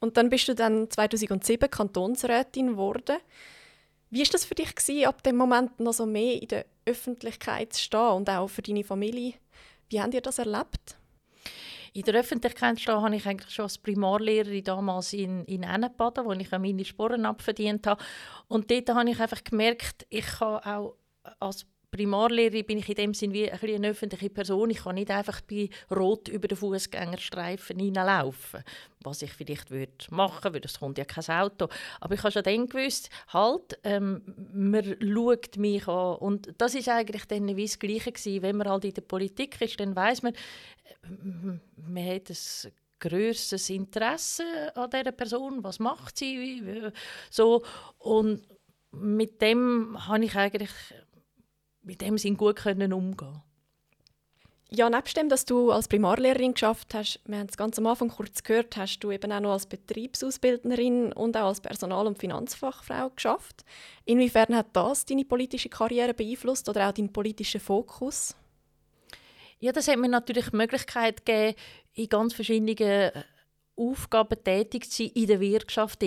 Und 0.00 0.16
dann 0.16 0.28
bist 0.28 0.48
du 0.48 0.54
dann 0.54 0.90
2007 0.90 1.70
Kantonsrätin 1.70 2.68
geworden. 2.68 3.18
Wie 4.10 4.20
war 4.20 4.28
das 4.32 4.44
für 4.44 4.54
dich 4.54 4.74
gewesen, 4.74 5.06
ab 5.06 5.22
dem 5.22 5.36
Moment 5.36 5.80
noch 5.80 5.92
so 5.92 6.06
mehr 6.06 6.40
in 6.40 6.48
der 6.48 6.66
Öffentlichkeit 6.88 7.72
zu 7.72 7.82
stehen 7.82 8.12
und 8.12 8.30
auch 8.30 8.48
für 8.48 8.62
deine 8.62 8.84
Familie? 8.84 9.34
Wie 9.88 10.00
habt 10.00 10.14
ihr 10.14 10.20
das 10.20 10.38
erlebt? 10.38 10.96
In 11.92 12.02
der 12.02 12.14
Öffentlichkeit 12.14 12.80
stehen 12.80 13.00
habe 13.00 13.16
ich 13.16 13.26
eigentlich 13.26 13.52
schon 13.52 13.64
als 13.64 13.78
Primarlehrerin 13.78 14.62
damals 14.62 15.12
in, 15.12 15.44
in 15.44 15.62
Ennebaden, 15.62 16.24
wo 16.24 16.32
ich 16.32 16.50
meine 16.50 16.84
Sporen 16.84 17.26
abverdient 17.26 17.86
habe. 17.86 18.02
Und 18.46 18.70
dort 18.70 18.88
habe 18.90 19.10
ich 19.10 19.20
einfach 19.20 19.42
gemerkt, 19.42 20.06
ich 20.10 20.26
kann 20.26 20.58
auch 20.58 20.96
als 21.40 21.66
Primarlehrerin 21.90 22.66
bin 22.66 22.78
ich 22.78 22.88
in 22.88 22.94
dem 22.94 23.14
Sinne 23.14 23.34
wie 23.34 23.50
ein 23.50 23.58
eine 23.60 23.88
öffentliche 23.88 24.28
Person. 24.30 24.70
Ich 24.70 24.84
kann 24.84 24.96
nicht 24.96 25.10
einfach 25.10 25.40
bei 25.40 25.70
Rot 25.90 26.28
über 26.28 26.46
den 26.46 26.56
Fußgängerstreifen 26.56 27.78
hineinlaufen, 27.78 28.62
was 29.00 29.22
ich 29.22 29.32
vielleicht 29.32 29.70
würde 29.70 29.92
machen 30.10 30.52
würde, 30.52 30.66
es 30.66 30.78
kommt 30.78 30.98
ja 30.98 31.04
kein 31.04 31.24
Auto. 31.24 31.68
Aber 32.00 32.14
ich 32.14 32.22
habe 32.22 32.32
schon 32.32 32.42
dann 32.42 32.66
gewusst, 32.66 33.08
halt, 33.28 33.78
ähm, 33.84 34.22
man 34.52 34.96
schaut 35.00 35.56
mich 35.56 35.88
an. 35.88 36.16
Und 36.16 36.54
das 36.58 36.74
ist 36.74 36.88
eigentlich 36.88 37.24
dann 37.24 37.56
wie 37.56 37.66
das 37.66 37.78
Gleiche 37.78 38.12
gewesen. 38.12 38.42
Wenn 38.42 38.56
man 38.56 38.68
halt 38.68 38.84
in 38.84 38.94
der 38.94 39.02
Politik 39.02 39.60
ist, 39.60 39.80
dann 39.80 39.96
weiß 39.96 40.22
man, 40.22 40.34
äh, 40.34 41.08
man 41.76 42.06
hat 42.06 42.30
ein 42.30 42.72
grösseres 43.00 43.70
Interesse 43.70 44.44
an 44.74 44.90
dieser 44.90 45.12
Person, 45.12 45.62
was 45.64 45.78
macht 45.78 46.18
sie, 46.18 46.62
so. 47.30 47.62
Und 47.98 48.42
mit 48.90 49.40
dem 49.42 49.96
habe 50.06 50.24
ich 50.24 50.34
eigentlich 50.34 50.70
mit 51.88 52.02
dem 52.02 52.18
Sinn 52.18 52.36
gut 52.36 52.56
können 52.56 52.92
umgehen 52.92 53.42
Ja, 54.70 54.90
nebst 54.90 55.16
dem, 55.16 55.30
dass 55.30 55.46
du 55.46 55.72
als 55.72 55.88
Primarlehrerin 55.88 56.52
geschafft 56.52 56.94
hast, 56.94 57.20
wir 57.24 57.38
haben 57.38 57.48
es 57.48 57.56
ganz 57.56 57.78
am 57.78 57.86
Anfang 57.86 58.10
kurz 58.10 58.42
gehört, 58.42 58.76
hast 58.76 59.00
du 59.00 59.10
eben 59.10 59.32
auch 59.32 59.40
noch 59.40 59.52
als 59.52 59.66
Betriebsausbildnerin 59.66 61.14
und 61.14 61.36
auch 61.36 61.46
als 61.46 61.62
Personal- 61.62 62.06
und 62.06 62.18
Finanzfachfrau 62.18 63.08
geschafft. 63.10 63.64
Inwiefern 64.04 64.54
hat 64.54 64.68
das 64.74 65.06
deine 65.06 65.24
politische 65.24 65.70
Karriere 65.70 66.12
beeinflusst 66.12 66.68
oder 66.68 66.86
auch 66.86 66.92
deinen 66.92 67.12
politischen 67.12 67.60
Fokus? 67.60 68.36
Ja, 69.58 69.72
das 69.72 69.88
hat 69.88 69.98
mir 69.98 70.08
natürlich 70.08 70.50
die 70.50 70.56
Möglichkeit 70.56 71.24
gegeben, 71.24 71.56
in 71.94 72.08
ganz 72.08 72.34
verschiedenen 72.34 73.12
Aufgaben 73.76 74.44
tätig 74.44 74.90
zu 74.90 75.04
sein 75.04 75.12
in 75.14 75.26
der 75.26 75.40
Wirtschaft. 75.40 76.02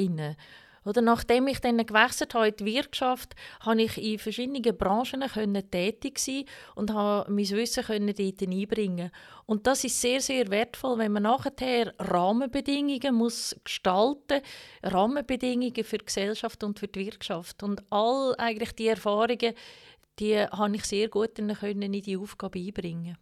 Oder 0.83 1.01
nachdem 1.01 1.47
ich 1.47 1.59
dann 1.59 1.85
gewechselt 1.85 2.33
habe 2.33 2.49
in 2.49 2.55
die 2.55 2.65
Wirtschaft, 2.65 3.35
konnte 3.63 3.83
ich 3.83 4.01
in 4.01 4.17
verschiedenen 4.17 4.77
Branchen 4.77 5.21
können 5.21 5.69
tätig 5.69 6.17
sein 6.19 6.45
und 6.75 6.91
habe 6.91 7.31
mein 7.31 7.49
Wissen 7.49 7.83
können 7.83 8.13
dort 8.15 8.41
einbringen. 8.41 9.11
Und 9.45 9.67
das 9.67 9.83
ist 9.83 10.01
sehr, 10.01 10.21
sehr 10.21 10.49
wertvoll, 10.49 10.97
wenn 10.97 11.11
man 11.11 11.23
nachher 11.23 11.93
Rahmenbedingungen 11.99 13.13
muss 13.13 13.55
gestalten 13.63 14.41
muss, 14.81 14.93
Rahmenbedingungen 14.93 15.83
für 15.83 15.99
die 15.99 16.05
Gesellschaft 16.05 16.63
und 16.63 16.79
für 16.79 16.87
die 16.87 17.05
Wirtschaft. 17.05 17.61
Und 17.61 17.83
all 17.91 18.35
eigentlich 18.37 18.73
die 18.73 18.87
Erfahrungen, 18.87 19.53
die 20.19 20.37
habe 20.39 20.75
ich 20.75 20.85
sehr 20.85 21.09
gut 21.09 21.37
in 21.37 21.47
die 22.01 22.17
Aufgabe 22.17 22.59
einbringen 22.59 23.17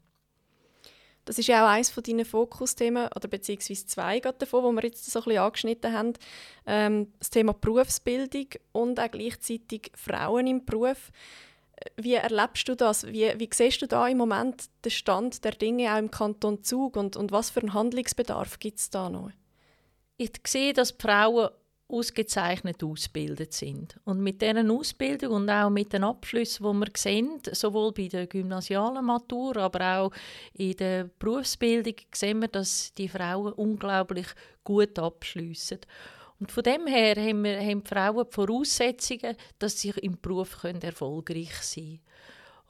das 1.29 1.37
ist 1.37 1.47
ja 1.47 1.63
auch 1.63 1.69
eines 1.69 1.91
von 1.91 2.01
deinen 2.01 2.25
Fokusthemen, 2.25 3.07
oder 3.15 3.27
beziehungsweise 3.27 3.85
zwei 3.85 4.19
davon, 4.19 4.75
die 4.75 4.81
wir 4.81 4.89
jetzt 4.89 5.05
so 5.05 5.19
ein 5.19 5.25
bisschen 5.25 5.39
angeschnitten 5.39 5.93
haben. 5.93 6.13
Ähm, 6.65 7.13
das 7.19 7.29
Thema 7.29 7.53
Berufsbildung 7.53 8.47
und 8.71 8.99
auch 8.99 9.11
gleichzeitig 9.11 9.91
Frauen 9.93 10.47
im 10.47 10.65
Beruf. 10.65 11.11
Wie 11.97 12.15
erlebst 12.15 12.67
du 12.67 12.75
das? 12.75 13.05
Wie, 13.05 13.31
wie 13.37 13.49
siehst 13.53 13.79
du 13.83 13.87
da 13.87 14.07
im 14.07 14.17
Moment 14.17 14.71
den 14.83 14.89
Stand 14.89 15.45
der 15.45 15.51
Dinge 15.51 15.93
auch 15.93 15.99
im 15.99 16.09
Kanton 16.09 16.63
Zug 16.63 16.97
und, 16.97 17.15
und 17.15 17.31
was 17.31 17.51
für 17.51 17.59
einen 17.59 17.75
Handlungsbedarf 17.75 18.57
gibt 18.57 18.79
es 18.79 18.89
da 18.89 19.07
noch? 19.07 19.29
Ich 20.17 20.31
sehe, 20.47 20.73
dass 20.73 20.97
die 20.97 21.03
Frauen 21.03 21.49
ausgezeichnet 21.89 22.83
ausgebildet 22.83 23.53
sind. 23.53 23.99
Und 24.05 24.21
mit 24.21 24.41
diesen 24.41 24.69
Ausbildung 24.69 25.33
und 25.33 25.49
auch 25.49 25.69
mit 25.69 25.91
den 25.91 26.03
Abschlüssen, 26.03 26.65
die 26.65 26.79
wir 26.79 26.91
sehen, 26.95 27.41
sowohl 27.51 27.91
bei 27.91 28.07
der 28.07 28.27
gymnasialen 28.27 29.03
Matur, 29.03 29.57
aber 29.57 29.97
auch 29.97 30.11
in 30.53 30.77
der 30.77 31.09
Berufsbildung, 31.17 31.95
sehen 32.13 32.41
wir, 32.41 32.47
dass 32.47 32.93
die 32.93 33.09
Frauen 33.09 33.53
unglaublich 33.53 34.27
gut 34.63 34.97
abschliessen. 34.99 35.79
Und 36.39 36.51
von 36.51 36.63
dem 36.63 36.87
her 36.87 37.15
haben, 37.15 37.43
wir, 37.43 37.59
haben 37.59 37.83
die 37.83 37.89
Frauen 37.89 38.25
die 38.29 38.33
Voraussetzungen, 38.33 39.35
dass 39.57 39.79
sie 39.79 39.89
im 40.01 40.19
Beruf 40.21 40.63
erfolgreich 40.63 41.53
sein 41.61 41.99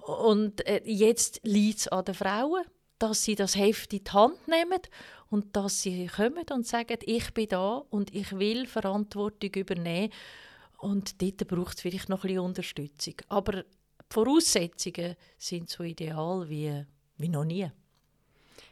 können. 0.05 0.17
Und 0.17 0.65
äh, 0.65 0.81
jetzt 0.85 1.41
liegt 1.43 1.79
es 1.79 1.87
an 1.89 2.05
den 2.05 2.15
Frauen, 2.15 2.63
dass 2.99 3.23
sie 3.23 3.35
das 3.35 3.55
Heft 3.55 3.93
in 3.93 4.03
die 4.03 4.11
Hand 4.11 4.47
nehmen 4.47 4.81
und 5.29 5.55
dass 5.55 5.81
sie 5.81 6.07
kommen 6.07 6.45
und 6.51 6.67
sagen, 6.67 6.97
ich 7.01 7.33
bin 7.33 7.47
da 7.47 7.83
und 7.89 8.13
ich 8.13 8.37
will 8.37 8.67
Verantwortung 8.67 9.51
übernehmen. 9.55 10.11
Und 10.77 11.21
dort 11.21 11.47
braucht 11.47 11.77
es 11.77 11.81
vielleicht 11.81 12.09
noch 12.09 12.23
ein 12.23 12.27
bisschen 12.27 12.39
Unterstützung. 12.39 13.15
Aber 13.27 13.63
die 13.63 13.65
Voraussetzungen 14.09 15.15
sind 15.37 15.69
so 15.69 15.83
ideal 15.83 16.47
wie, 16.49 16.85
wie 17.17 17.29
noch 17.29 17.45
nie. 17.45 17.69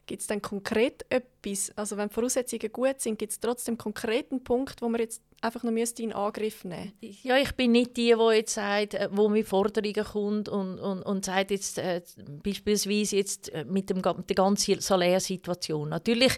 Gibt 0.05 0.21
es 0.21 0.27
dann 0.27 0.41
konkret 0.41 1.05
etwas, 1.09 1.71
also 1.75 1.97
wenn 1.97 2.07
die 2.07 2.13
Voraussetzungen 2.13 2.71
gut 2.71 3.01
sind, 3.01 3.19
gibt 3.19 3.33
es 3.33 3.39
trotzdem 3.39 3.77
konkreten 3.77 4.41
Punkt, 4.41 4.81
wo 4.81 4.87
man 4.87 5.01
jetzt 5.01 5.21
einfach 5.41 5.63
noch 5.63 5.71
in 5.71 6.13
Angriff 6.13 6.63
nehmen 6.63 6.93
Ja, 6.99 7.37
ich 7.37 7.51
bin 7.53 7.71
nicht 7.71 7.97
die, 7.97 8.15
die 8.17 8.35
jetzt 8.35 8.55
sagt, 8.55 8.95
äh, 8.95 9.09
wo 9.11 9.29
mit 9.29 9.47
Forderungen 9.47 10.05
kommt 10.05 10.49
und, 10.49 10.79
und, 10.79 11.03
und 11.03 11.25
sagt 11.25 11.51
jetzt 11.51 11.77
äh, 11.77 12.01
beispielsweise 12.43 13.17
jetzt 13.17 13.53
äh, 13.53 13.63
mit, 13.65 13.89
dem, 13.89 13.97
mit 13.97 14.29
der 14.29 14.35
ganzen 14.35 14.79
Salärsituation. 14.79 15.89
Natürlich 15.89 16.33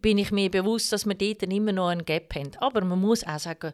bin 0.00 0.18
ich 0.18 0.32
mir 0.32 0.50
bewusst, 0.50 0.92
dass 0.92 1.06
wir 1.06 1.14
dort 1.14 1.42
immer 1.42 1.72
noch 1.72 1.88
einen 1.88 2.04
Gap 2.04 2.34
haben, 2.34 2.50
aber 2.58 2.84
man 2.84 3.00
muss 3.00 3.26
auch 3.26 3.38
sagen, 3.38 3.72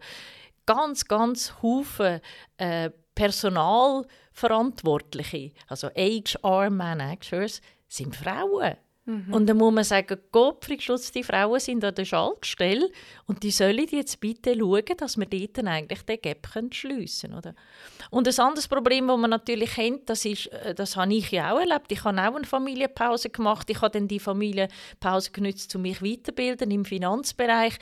ganz, 0.67 1.07
ganz 1.07 1.55
Haufen 1.63 2.21
äh, 2.59 2.91
Personalverantwortliche, 3.15 5.53
also 5.69 5.89
HR-Managers, 5.89 7.63
sind 7.89 8.15
Frauen. 8.15 8.77
Mhm. 9.07 9.33
Und 9.33 9.47
dann 9.47 9.57
muss 9.57 9.73
man 9.73 9.85
sagen, 9.85 10.19
Gottfried 10.33 10.83
Schutz, 10.83 11.13
die 11.13 11.23
Frauen 11.23 11.61
sind 11.61 11.85
an 11.85 11.95
der 11.95 12.05
Schaltstelle 12.05 12.91
und 13.27 13.45
die 13.45 13.53
sollen 13.53 13.87
jetzt 13.89 14.21
bitte 14.21 14.59
schauen, 14.59 14.83
dass 14.97 15.17
wir 15.17 15.27
dort 15.27 15.65
eigentlich 15.65 16.03
den 16.03 16.21
Gap 16.21 16.49
schliessen 16.73 17.31
können. 17.31 17.57
Und 18.11 18.27
ein 18.27 18.45
anderes 18.45 18.67
Problem, 18.67 19.07
das 19.07 19.19
man 19.19 19.31
natürlich 19.31 19.75
kennt, 19.75 20.11
das, 20.11 20.25
ist, 20.25 20.49
äh, 20.49 20.75
das 20.75 20.97
habe 20.97 21.15
ich 21.15 21.31
ja 21.31 21.55
auch 21.55 21.61
erlebt. 21.61 21.93
Ich 21.93 22.03
habe 22.03 22.21
auch 22.21 22.35
eine 22.35 22.45
Familienpause 22.45 23.31
gemacht. 23.31 23.71
Ich 23.71 23.81
habe 23.81 23.93
dann 23.93 24.09
die 24.09 24.19
Familienpause 24.19 25.31
genutzt, 25.31 25.75
um 25.77 25.83
mich 25.83 26.03
weiterzubilden 26.03 26.71
im 26.73 26.85
Finanzbereich 26.85 27.79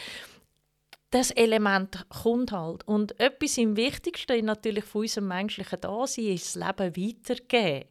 das 1.14 1.30
Element 1.30 2.06
kommt 2.08 2.50
halt. 2.50 2.88
Und 2.88 3.20
etwas 3.20 3.56
im 3.56 3.76
Wichtigsten 3.76 4.44
natürlich 4.44 4.84
von 4.84 5.02
unserem 5.02 5.28
menschlichen 5.28 5.80
Dasein 5.80 6.24
ist 6.26 6.56
das 6.56 6.66
Leben 6.66 6.96
weitergeben. 6.96 7.88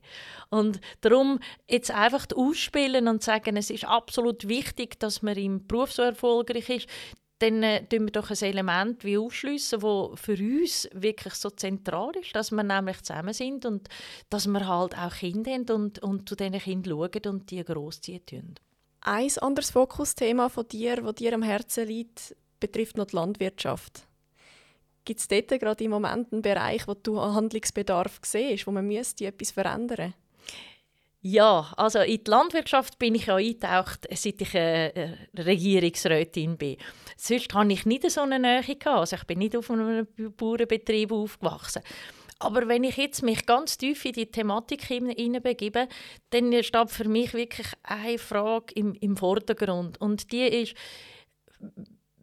Und 0.50 0.82
darum 1.00 1.40
jetzt 1.70 1.90
einfach 1.92 2.28
ausspielen 2.36 3.08
und 3.08 3.24
sagen, 3.24 3.56
es 3.56 3.70
ist 3.70 3.86
absolut 3.86 4.50
wichtig, 4.50 5.00
dass 5.00 5.22
man 5.22 5.38
im 5.38 5.66
Beruf 5.66 5.94
so 5.94 6.02
erfolgreich 6.02 6.70
ist, 6.70 6.90
dann 7.40 7.64
äh, 7.64 7.86
wir 7.90 8.12
doch 8.12 8.30
ein 8.30 8.38
Element 8.42 9.06
wie 9.06 9.18
aufschliessen, 9.18 9.82
wo 9.82 10.16
für 10.18 10.38
uns 10.38 10.90
wirklich 10.94 11.36
so 11.36 11.50
zentral 11.50 12.12
ist, 12.22 12.36
dass 12.36 12.52
wir 12.52 12.64
nämlich 12.64 13.02
zusammen 13.04 13.34
sind 13.34 13.66
und 13.66 13.88
dass 14.30 14.48
wir 14.48 14.68
halt 14.68 14.98
auch 14.98 15.14
Kinder 15.14 15.52
haben 15.52 15.70
und, 15.70 16.00
und 16.00 16.28
zu 16.28 16.36
diesen 16.36 16.60
Kindern 16.60 16.92
schauen 16.92 17.34
und 17.34 17.52
die 17.52 17.64
großziehen. 17.64 18.56
Ein 19.00 19.32
anderes 19.40 19.72
Fokusthema 19.72 20.50
von 20.50 20.68
dir, 20.68 20.98
das 20.98 21.16
dir 21.16 21.34
am 21.34 21.42
Herzen 21.42 21.88
liegt, 21.88 22.36
betrifft 22.64 22.98
noch 22.98 23.08
die 23.08 23.16
Landwirtschaft. 23.16 24.08
Gibt 25.06 25.20
es 25.20 25.28
dort 25.28 25.50
gerade 25.50 25.84
im 25.84 25.92
Moment 25.92 26.32
einen 26.32 26.42
Bereich, 26.42 26.88
wo 26.88 26.94
du 26.94 27.20
Handlungsbedarf 27.20 28.20
siehst, 28.24 28.66
wo 28.66 28.72
man 28.72 28.88
müsste 28.88 29.26
etwas 29.26 29.52
verändern 29.52 30.14
ja, 31.26 31.72
also 31.78 32.00
in 32.00 32.22
die 32.22 32.30
Landwirtschaft 32.30 33.00
bin 33.00 33.16
ich 33.16 33.28
ja 33.28 33.38
eingetaucht, 33.38 34.06
seit 34.12 34.42
ich 34.42 34.54
äh, 34.56 35.16
Regierungsrätin 35.38 36.58
bin. 36.58 36.76
Sonst 37.16 37.54
hatte 37.54 37.72
ich 37.72 37.86
nicht 37.86 38.12
so 38.12 38.22
eine 38.22 38.40
Nähe. 38.40 38.62
Gehabt. 38.62 38.86
Also 38.86 39.16
ich 39.16 39.24
bin 39.24 39.40
nicht 39.40 39.56
auf 39.56 39.72
einem 39.72 40.06
Bauernbetrieb 40.36 41.14
aufgewachsen. 41.14 41.82
Aber 42.40 42.68
wenn 42.68 42.84
ich 42.84 42.98
jetzt 42.98 43.24
mich 43.24 43.46
ganz 43.46 43.78
tief 43.78 44.04
in 44.04 44.12
die 44.12 44.26
Thematik 44.26 44.84
hineinbegebe, 44.84 45.88
dann 46.32 46.62
steht 46.62 46.92
für 46.92 47.08
mich 47.08 47.34
wirklich 47.34 47.68
eine 47.84 48.18
Frage 48.18 48.74
im, 48.76 48.94
im 48.96 49.16
Vordergrund. 49.16 50.02
Und 50.02 50.30
die 50.34 50.46
ist, 50.46 50.76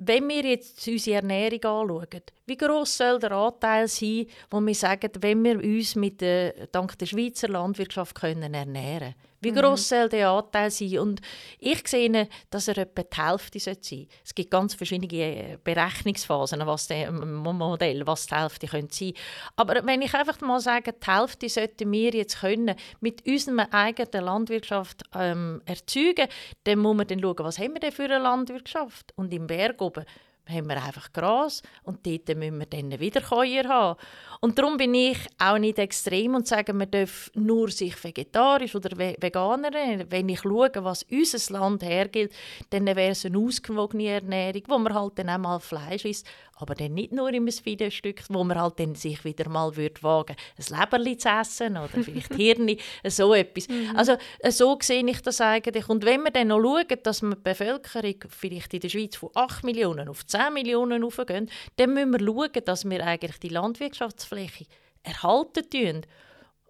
wenn 0.00 0.28
wir 0.28 0.42
jetzt 0.42 0.86
unsere 0.88 1.16
Ernährung 1.16 1.62
anschauen, 1.62 2.22
wie 2.50 2.56
groß 2.56 2.96
soll 2.96 3.20
der 3.20 3.30
Anteil 3.30 3.86
sein, 3.86 4.26
wo 4.50 4.60
wir 4.60 4.74
sagen, 4.74 5.12
wenn 5.20 5.44
wir 5.44 5.56
uns 5.56 5.94
mit 5.94 6.20
der, 6.20 6.66
dank 6.72 6.98
der 6.98 7.06
Schweizer 7.06 7.46
Landwirtschaft 7.46 8.16
können 8.16 8.52
ernähren 8.52 8.74
können? 8.74 9.14
Wie 9.40 9.52
groß 9.52 9.80
mhm. 9.80 9.94
soll 9.94 10.08
der 10.08 10.30
Anteil 10.30 10.68
sein? 10.68 10.98
Und 10.98 11.20
ich 11.60 11.86
sehe, 11.86 12.28
dass 12.50 12.66
er 12.66 12.78
etwa 12.78 13.04
die 13.04 13.22
Hälfte 13.22 13.60
sein 13.60 13.76
sollte. 13.80 14.08
Es 14.24 14.34
gibt 14.34 14.50
ganz 14.50 14.74
verschiedene 14.74 15.12
äh, 15.12 15.58
Berechnungsphasen, 15.62 16.66
was 16.66 16.88
der 16.88 17.12
Modell, 17.12 18.04
was 18.04 18.26
die 18.26 18.34
Hälfte 18.34 18.66
könnte 18.66 18.96
sein. 18.96 19.12
Aber 19.54 19.86
wenn 19.86 20.02
ich 20.02 20.12
einfach 20.12 20.40
mal 20.40 20.58
sage, 20.58 20.92
die 20.92 21.10
Hälfte 21.10 21.48
sollten 21.48 21.92
wir 21.92 22.10
jetzt 22.10 22.40
können 22.40 22.74
mit 22.98 23.24
unserer 23.24 23.72
eigenen 23.72 24.24
Landwirtschaft 24.24 25.04
ähm, 25.14 25.62
erzeugen, 25.66 26.26
dann 26.64 26.80
muss 26.80 26.96
man 26.96 27.06
dann 27.06 27.20
schauen, 27.20 27.36
was 27.38 27.60
haben 27.60 27.74
wir 27.74 27.80
denn 27.80 27.92
für 27.92 28.04
eine 28.04 28.18
Landwirtschaft? 28.18 29.12
Und 29.14 29.32
im 29.32 29.46
Berg 29.46 29.80
oben 29.80 30.04
haben 30.50 30.68
wir 30.68 30.82
einfach 30.82 31.12
Gras 31.12 31.62
und 31.82 32.06
dort 32.06 32.28
müssen 32.36 32.58
wir 32.58 32.66
dann 32.66 32.98
wieder 32.98 33.20
Käuer 33.20 33.64
haben. 33.68 34.00
Und 34.40 34.58
darum 34.58 34.76
bin 34.76 34.94
ich 34.94 35.18
auch 35.38 35.58
nicht 35.58 35.78
extrem 35.78 36.34
und 36.34 36.46
sage, 36.46 36.72
man 36.72 36.90
darf 36.90 37.30
nur 37.34 37.70
sich 37.70 38.02
vegetarisch 38.02 38.74
oder 38.74 38.96
vegan 38.96 39.64
ernähren. 39.64 40.06
Wenn 40.10 40.28
ich 40.28 40.40
schaue, 40.40 40.70
was 40.76 41.04
unser 41.10 41.52
Land 41.52 41.82
hergibt, 41.82 42.34
dann 42.70 42.86
wäre 42.86 43.10
es 43.10 43.26
eine 43.26 43.38
ausgewogene 43.38 44.08
Ernährung, 44.08 44.62
wo 44.68 44.78
man 44.78 44.94
halt 44.94 45.18
dann 45.18 45.28
auch 45.28 45.38
mal 45.38 45.60
Fleisch 45.60 46.04
isst, 46.04 46.26
aber 46.56 46.74
dann 46.74 46.94
nicht 46.94 47.12
nur 47.12 47.32
im 47.32 47.48
Filetstück, 47.48 48.22
wo 48.28 48.44
man 48.44 48.60
halt 48.60 48.78
dann 48.80 48.94
sich 48.94 49.24
wieder 49.24 49.48
mal 49.48 49.76
würde 49.76 50.02
wagen 50.02 50.36
ein 50.56 50.78
Leberli 50.78 51.16
zu 51.16 51.28
essen 51.28 51.76
oder 51.76 52.02
vielleicht 52.02 52.34
Hirni, 52.34 52.78
so 53.06 53.34
etwas. 53.34 53.68
Mhm. 53.68 53.96
Also 53.96 54.16
so 54.48 54.78
sehe 54.80 55.04
ich 55.06 55.20
das 55.22 55.40
eigentlich. 55.40 55.88
Und 55.88 56.04
wenn 56.04 56.22
wir 56.22 56.30
dann 56.30 56.48
noch 56.48 56.60
schauen, 56.60 56.98
dass 57.02 57.22
wir 57.22 57.34
die 57.34 57.42
Bevölkerung 57.42 58.16
vielleicht 58.28 58.74
in 58.74 58.80
der 58.80 58.88
Schweiz 58.88 59.16
von 59.16 59.30
8 59.34 59.64
Millionen 59.64 60.08
auf 60.08 60.26
10 60.26 60.39
Millionen 60.48 61.04
aufgehen, 61.04 61.50
dann 61.76 61.94
müssen 61.94 62.12
wir 62.12 62.20
schauen, 62.20 62.64
dass 62.64 62.88
wir 62.88 63.04
eigentlich 63.04 63.38
die 63.38 63.48
Landwirtschaftsfläche 63.48 64.66
erhalten 65.02 65.68
tun 65.68 66.02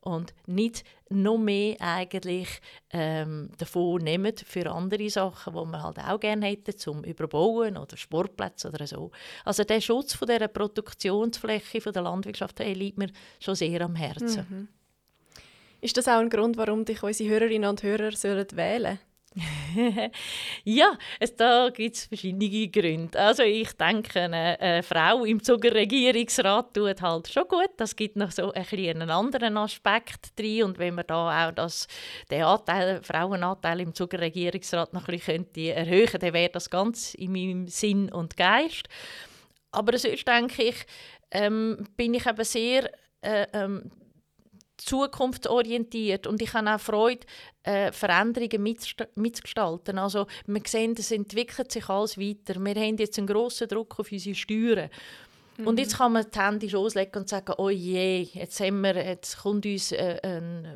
und 0.00 0.34
nicht 0.46 0.84
noch 1.10 1.38
mehr 1.38 1.76
eigentlich 1.80 2.60
ähm, 2.90 3.50
davon 3.58 4.02
nehmen 4.02 4.32
für 4.36 4.70
andere 4.70 5.10
Sachen, 5.10 5.52
die 5.52 5.66
man 5.66 5.82
halt 5.82 5.98
auch 5.98 6.20
gerne 6.20 6.46
hätte, 6.46 6.74
zum 6.74 7.04
Überbauen 7.04 7.76
oder 7.76 7.96
Sportplätze 7.96 8.68
oder 8.68 8.86
so. 8.86 9.10
Also 9.44 9.64
der 9.64 9.80
Schutz 9.80 10.14
von 10.14 10.28
der 10.28 10.48
Produktionsfläche 10.48 11.80
von 11.80 11.92
der 11.92 12.02
Landwirtschaft 12.02 12.60
hey, 12.60 12.72
liegt 12.72 12.98
mir 12.98 13.10
schon 13.40 13.56
sehr 13.56 13.82
am 13.82 13.96
Herzen. 13.96 14.46
Mhm. 14.48 14.68
Ist 15.82 15.96
das 15.96 16.08
auch 16.08 16.18
ein 16.18 16.30
Grund, 16.30 16.56
warum 16.56 16.84
dich 16.84 17.02
unsere 17.02 17.30
Hörerinnen 17.30 17.68
und 17.68 17.82
Hörer 17.82 18.12
sollen 18.12 18.46
wählen 18.52 18.98
ja, 20.64 20.98
es, 21.20 21.36
da 21.36 21.70
gibt 21.70 21.94
es 21.94 22.06
verschiedene 22.06 22.68
Gründe. 22.68 23.18
Also 23.18 23.44
ich 23.44 23.72
denke, 23.74 24.22
eine, 24.22 24.58
eine 24.60 24.82
Frau 24.82 25.24
im 25.24 25.40
Zuckerregierungsrat 25.40 26.74
tut 26.74 27.00
halt 27.00 27.28
schon 27.28 27.46
gut. 27.46 27.70
Das 27.76 27.94
gibt 27.94 28.16
noch 28.16 28.32
so 28.32 28.52
ein 28.52 28.66
einen 28.70 29.10
anderen 29.10 29.56
Aspekt 29.56 30.36
drin. 30.38 30.64
Und 30.64 30.78
wenn 30.78 30.96
man 30.96 31.06
da 31.06 31.48
auch 31.48 31.52
das, 31.52 31.86
den 32.28 32.42
Anteil, 32.42 33.00
Frauenanteil 33.04 33.80
im 33.80 33.94
Zuckerregierungsrat 33.94 34.92
noch 34.92 35.06
ein 35.06 35.16
bisschen 35.16 35.46
erhöhen 35.54 36.18
dann 36.20 36.34
wäre 36.34 36.50
das 36.50 36.68
ganz 36.68 37.14
in 37.14 37.32
meinem 37.32 37.68
Sinn 37.68 38.10
und 38.10 38.36
Geist. 38.36 38.88
Aber 39.70 39.96
sonst 39.96 40.26
denke 40.26 40.64
ich, 40.64 40.86
ähm, 41.30 41.86
bin 41.96 42.14
ich 42.14 42.26
eben 42.26 42.44
sehr 42.44 42.90
äh, 43.22 43.46
ähm, 43.52 43.90
zukunftsorientiert 44.80 46.26
und 46.26 46.40
ich 46.42 46.52
habe 46.54 46.74
auch 46.74 46.80
Freude, 46.80 47.26
äh, 47.62 47.92
Veränderungen 47.92 48.76
mitzugestalten. 49.14 49.98
Also 49.98 50.26
wir 50.46 50.62
sehen, 50.66 50.94
es 50.98 51.10
entwickelt 51.10 51.70
sich 51.70 51.88
alles 51.88 52.18
weiter. 52.18 52.58
Wir 52.58 52.74
haben 52.74 52.96
jetzt 52.96 53.18
einen 53.18 53.26
grossen 53.26 53.68
Druck 53.68 53.98
auf 53.98 54.10
unsere 54.10 54.34
Steuern. 54.34 54.90
Mhm. 55.58 55.66
Und 55.66 55.78
jetzt 55.78 55.98
kann 55.98 56.12
man 56.12 56.26
die 56.30 56.38
Hände 56.38 56.78
auslegen 56.78 57.20
und 57.22 57.28
sagen, 57.28 57.54
oh 57.58 57.70
je, 57.70 58.22
jetzt, 58.32 58.60
haben 58.60 58.80
wir, 58.80 58.96
jetzt 58.96 59.38
kommt 59.38 59.66
uns 59.66 59.92
äh, 59.92 60.18
ein 60.22 60.66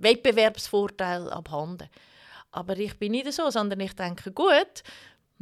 Wettbewerbsvorteil 0.00 1.30
abhanden. 1.30 1.88
Aber 2.50 2.76
ich 2.76 2.98
bin 2.98 3.12
nicht 3.12 3.32
so, 3.32 3.48
sondern 3.48 3.80
ich 3.80 3.94
denke, 3.94 4.30
gut, 4.30 4.82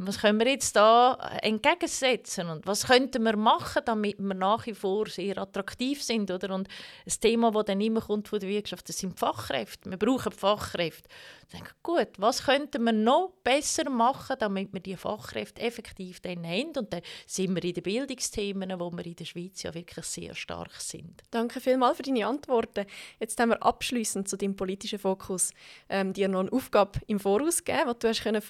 was 0.07 0.19
können 0.19 0.39
wir 0.39 0.47
jetzt 0.47 0.75
da 0.75 1.13
entgegensetzen 1.41 2.49
und 2.49 2.65
was 2.65 2.87
könnten 2.87 3.23
wir 3.23 3.35
machen, 3.35 3.81
damit 3.85 4.19
wir 4.19 4.33
nach 4.33 4.65
wie 4.65 4.73
vor 4.73 5.07
sehr 5.07 5.37
attraktiv 5.37 6.01
sind, 6.01 6.31
oder? 6.31 6.53
Und 6.53 6.67
ein 7.05 7.13
Thema, 7.19 7.51
das 7.51 7.65
dann 7.65 7.81
immer 7.81 8.01
kommt 8.01 8.27
von 8.27 8.39
der 8.39 8.49
Wirtschaft, 8.49 8.89
das 8.89 8.97
sind 8.97 9.19
Fachkräfte. 9.19 9.89
Wir 9.89 9.97
brauchen 9.97 10.31
Fachkräfte. 10.31 11.07
Ich 11.47 11.57
denke, 11.57 11.71
gut, 11.83 12.07
was 12.17 12.45
könnten 12.45 12.83
wir 12.83 12.93
noch 12.93 13.33
besser 13.43 13.89
machen, 13.89 14.37
damit 14.39 14.71
wir 14.73 14.79
die 14.79 14.95
Fachkräfte 14.95 15.61
effektiv 15.61 16.21
dann 16.21 16.45
haben? 16.45 16.71
Und 16.77 16.93
dann 16.93 17.01
sind 17.27 17.53
wir 17.53 17.63
in 17.63 17.73
den 17.73 17.83
Bildungsthemen, 17.83 18.79
wo 18.79 18.89
wir 18.91 19.05
in 19.05 19.15
der 19.15 19.25
Schweiz 19.25 19.61
ja 19.63 19.73
wirklich 19.73 20.05
sehr 20.05 20.33
stark 20.33 20.73
sind. 20.79 21.21
Danke 21.29 21.59
vielmals 21.59 21.97
für 21.97 22.03
deine 22.03 22.25
Antworten. 22.25 22.85
Jetzt 23.19 23.39
haben 23.39 23.49
wir 23.49 23.61
abschließend 23.61 24.29
zu 24.29 24.37
deinem 24.37 24.55
politischen 24.55 24.99
Fokus 24.99 25.51
ähm, 25.89 26.13
dir 26.13 26.29
noch 26.29 26.39
eine 26.39 26.53
Aufgabe 26.53 26.99
im 27.07 27.19
Voraus 27.19 27.63
gegeben, 27.63 27.91
die 27.93 27.99
du 27.99 28.07
hast 28.07 28.23
können 28.23 28.41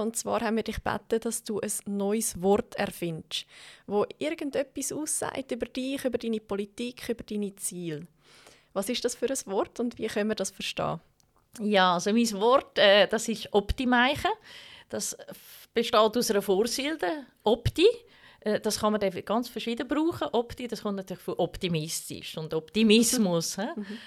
Und 0.00 0.16
zwar 0.16 0.40
haben 0.40 0.56
wir 0.56 0.67
dich 0.68 0.82
gebeten, 0.82 1.20
dass 1.20 1.42
du 1.42 1.60
ein 1.60 1.72
neues 1.86 2.40
Wort 2.40 2.74
erfindest, 2.76 3.46
wo 3.86 4.06
irgendetwas 4.18 4.92
aussagt 4.92 5.50
über 5.52 5.66
dich, 5.66 6.04
über 6.04 6.18
deine 6.18 6.40
Politik, 6.40 7.08
über 7.08 7.24
deine 7.24 7.54
Ziele. 7.56 8.06
Was 8.72 8.88
ist 8.88 9.04
das 9.04 9.14
für 9.14 9.28
ein 9.28 9.38
Wort 9.46 9.80
und 9.80 9.98
wie 9.98 10.06
können 10.06 10.30
wir 10.30 10.36
das 10.36 10.50
verstehen? 10.50 11.00
Ja, 11.60 11.94
also 11.94 12.12
mein 12.12 12.30
Wort, 12.32 12.78
äh, 12.78 13.08
das 13.08 13.28
ist 13.28 13.52
Optimeichen. 13.52 14.30
Das 14.88 15.16
besteht 15.74 15.96
aus 15.96 16.30
einer 16.30 16.42
Vorsilbe, 16.42 17.26
Opti. 17.42 17.86
Äh, 18.40 18.60
das 18.60 18.80
kann 18.80 18.92
man 18.92 19.00
ganz 19.24 19.48
verschieden 19.48 19.88
brauchen. 19.88 20.28
Opti, 20.32 20.68
das 20.68 20.82
kommt 20.82 20.96
natürlich 20.96 21.22
von 21.22 21.34
optimistisch 21.34 22.36
und 22.36 22.54
Optimismus. 22.54 23.56
mhm. 23.56 23.98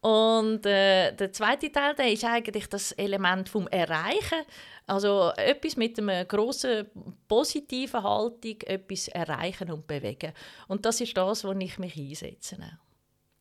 Und 0.00 0.64
äh, 0.64 1.12
der 1.12 1.32
zweite 1.32 1.72
Teil 1.72 1.94
der 1.94 2.12
ist 2.12 2.24
eigentlich 2.24 2.68
das 2.68 2.92
Element 2.92 3.48
vom 3.48 3.66
Erreichen. 3.66 4.44
Also 4.86 5.32
etwas 5.36 5.76
mit 5.76 5.98
einer 5.98 6.24
grossen 6.24 6.86
positiven 7.26 8.02
Haltung, 8.02 8.60
etwas 8.60 9.08
erreichen 9.08 9.70
und 9.72 9.86
bewegen. 9.86 10.32
Und 10.68 10.86
das 10.86 11.00
ist 11.00 11.16
das, 11.16 11.44
wo 11.44 11.52
ich 11.52 11.78
mich 11.78 11.96
einsetze. 11.96 12.78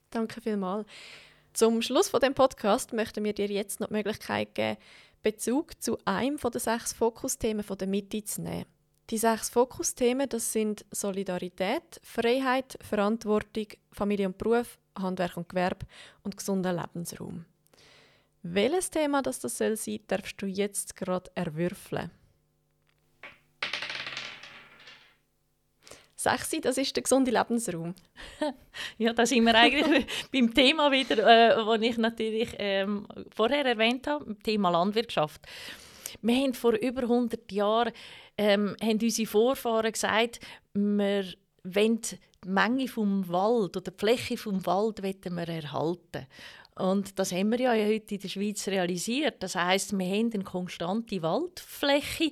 Danke 0.10 0.42
vielmals. 0.42 0.88
Zum 1.54 1.82
Schluss 1.82 2.10
von 2.10 2.20
dem 2.22 2.34
Podcast 2.34 2.92
möchten 2.92 3.24
wir 3.24 3.34
dir 3.34 3.48
jetzt 3.48 3.80
noch 3.80 3.88
die 3.88 3.96
Möglichkeit 3.96 4.56
geben, 4.56 4.78
Bezug 5.24 5.82
zu 5.82 5.98
einem 6.06 6.38
der 6.38 6.60
sechs 6.60 6.94
Fokusthemen 6.94 7.66
der 7.66 7.88
Mitte 7.88 8.24
zu 8.24 8.42
nehmen. 8.42 8.66
Die 9.10 9.18
sechs 9.18 9.50
Fokusthemen 9.50 10.28
das 10.28 10.52
sind 10.52 10.86
Solidarität, 10.92 12.02
Freiheit, 12.04 12.78
Verantwortung, 12.82 13.68
Familie 13.94 14.28
und 14.28 14.38
Beruf, 14.38 14.78
Handwerk 15.00 15.38
und 15.38 15.48
Gewerbe 15.48 15.86
und 16.24 16.36
gesunder 16.36 16.74
Lebensraum. 16.74 17.46
Welches 18.44 18.90
Thema 18.90 19.22
das, 19.22 19.40
das 19.40 19.58
soll 19.58 19.78
sein, 19.78 20.00
darfst 20.08 20.42
du 20.42 20.46
jetzt 20.46 20.98
gerade 20.98 21.32
erwürfeln. 21.36 22.12
Sechsi, 26.18 26.60
das 26.60 26.78
ist 26.78 26.96
der 26.96 27.04
gesunde 27.04 27.32
Lebensraum. 27.32 27.96
ja, 28.98 29.14
da 29.14 29.26
sind 29.26 29.46
wir 29.46 29.56
eigentlich 29.56 30.06
beim 30.34 30.54
Thema 30.54 30.92
wieder, 30.92 31.18
äh, 31.20 31.56
das 31.56 31.82
ich 31.82 31.98
natürlich 31.98 32.56
ähm, 32.58 33.08
vorher 33.34 33.66
erwähnt 33.66 34.08
habe, 34.08 34.36
Thema 34.40 34.70
Landwirtschaft. 34.70 35.42
Wir 36.22 36.36
haben 36.36 36.54
vor 36.54 36.74
über 36.74 37.04
100 37.04 37.52
Jahren 37.52 37.94
ähm, 38.38 38.76
haben 38.82 39.00
unsere 39.02 39.28
Vorfahren 39.28 39.92
gesagt, 39.92 40.40
wir 40.74 41.26
wollen 41.64 42.02
die 42.02 42.18
Menge 42.46 42.88
vom 42.88 43.28
Wald 43.30 43.78
oder 43.78 43.92
die 43.92 43.98
Fläche 43.98 44.38
vom 44.38 44.66
Wald 44.66 45.02
wir 45.02 45.50
erhalten. 45.50 46.28
Und 46.76 47.18
das 47.18 47.32
haben 47.32 47.52
wir 47.52 47.60
ja 47.60 47.72
heute 47.72 48.16
in 48.16 48.22
der 48.22 48.28
Schweiz 48.28 48.68
realisiert. 48.68 49.42
Das 49.42 49.56
heißt, 49.56 49.98
wir 49.98 50.06
haben 50.06 50.32
eine 50.32 50.44
konstante 50.44 51.22
Waldfläche 51.22 52.32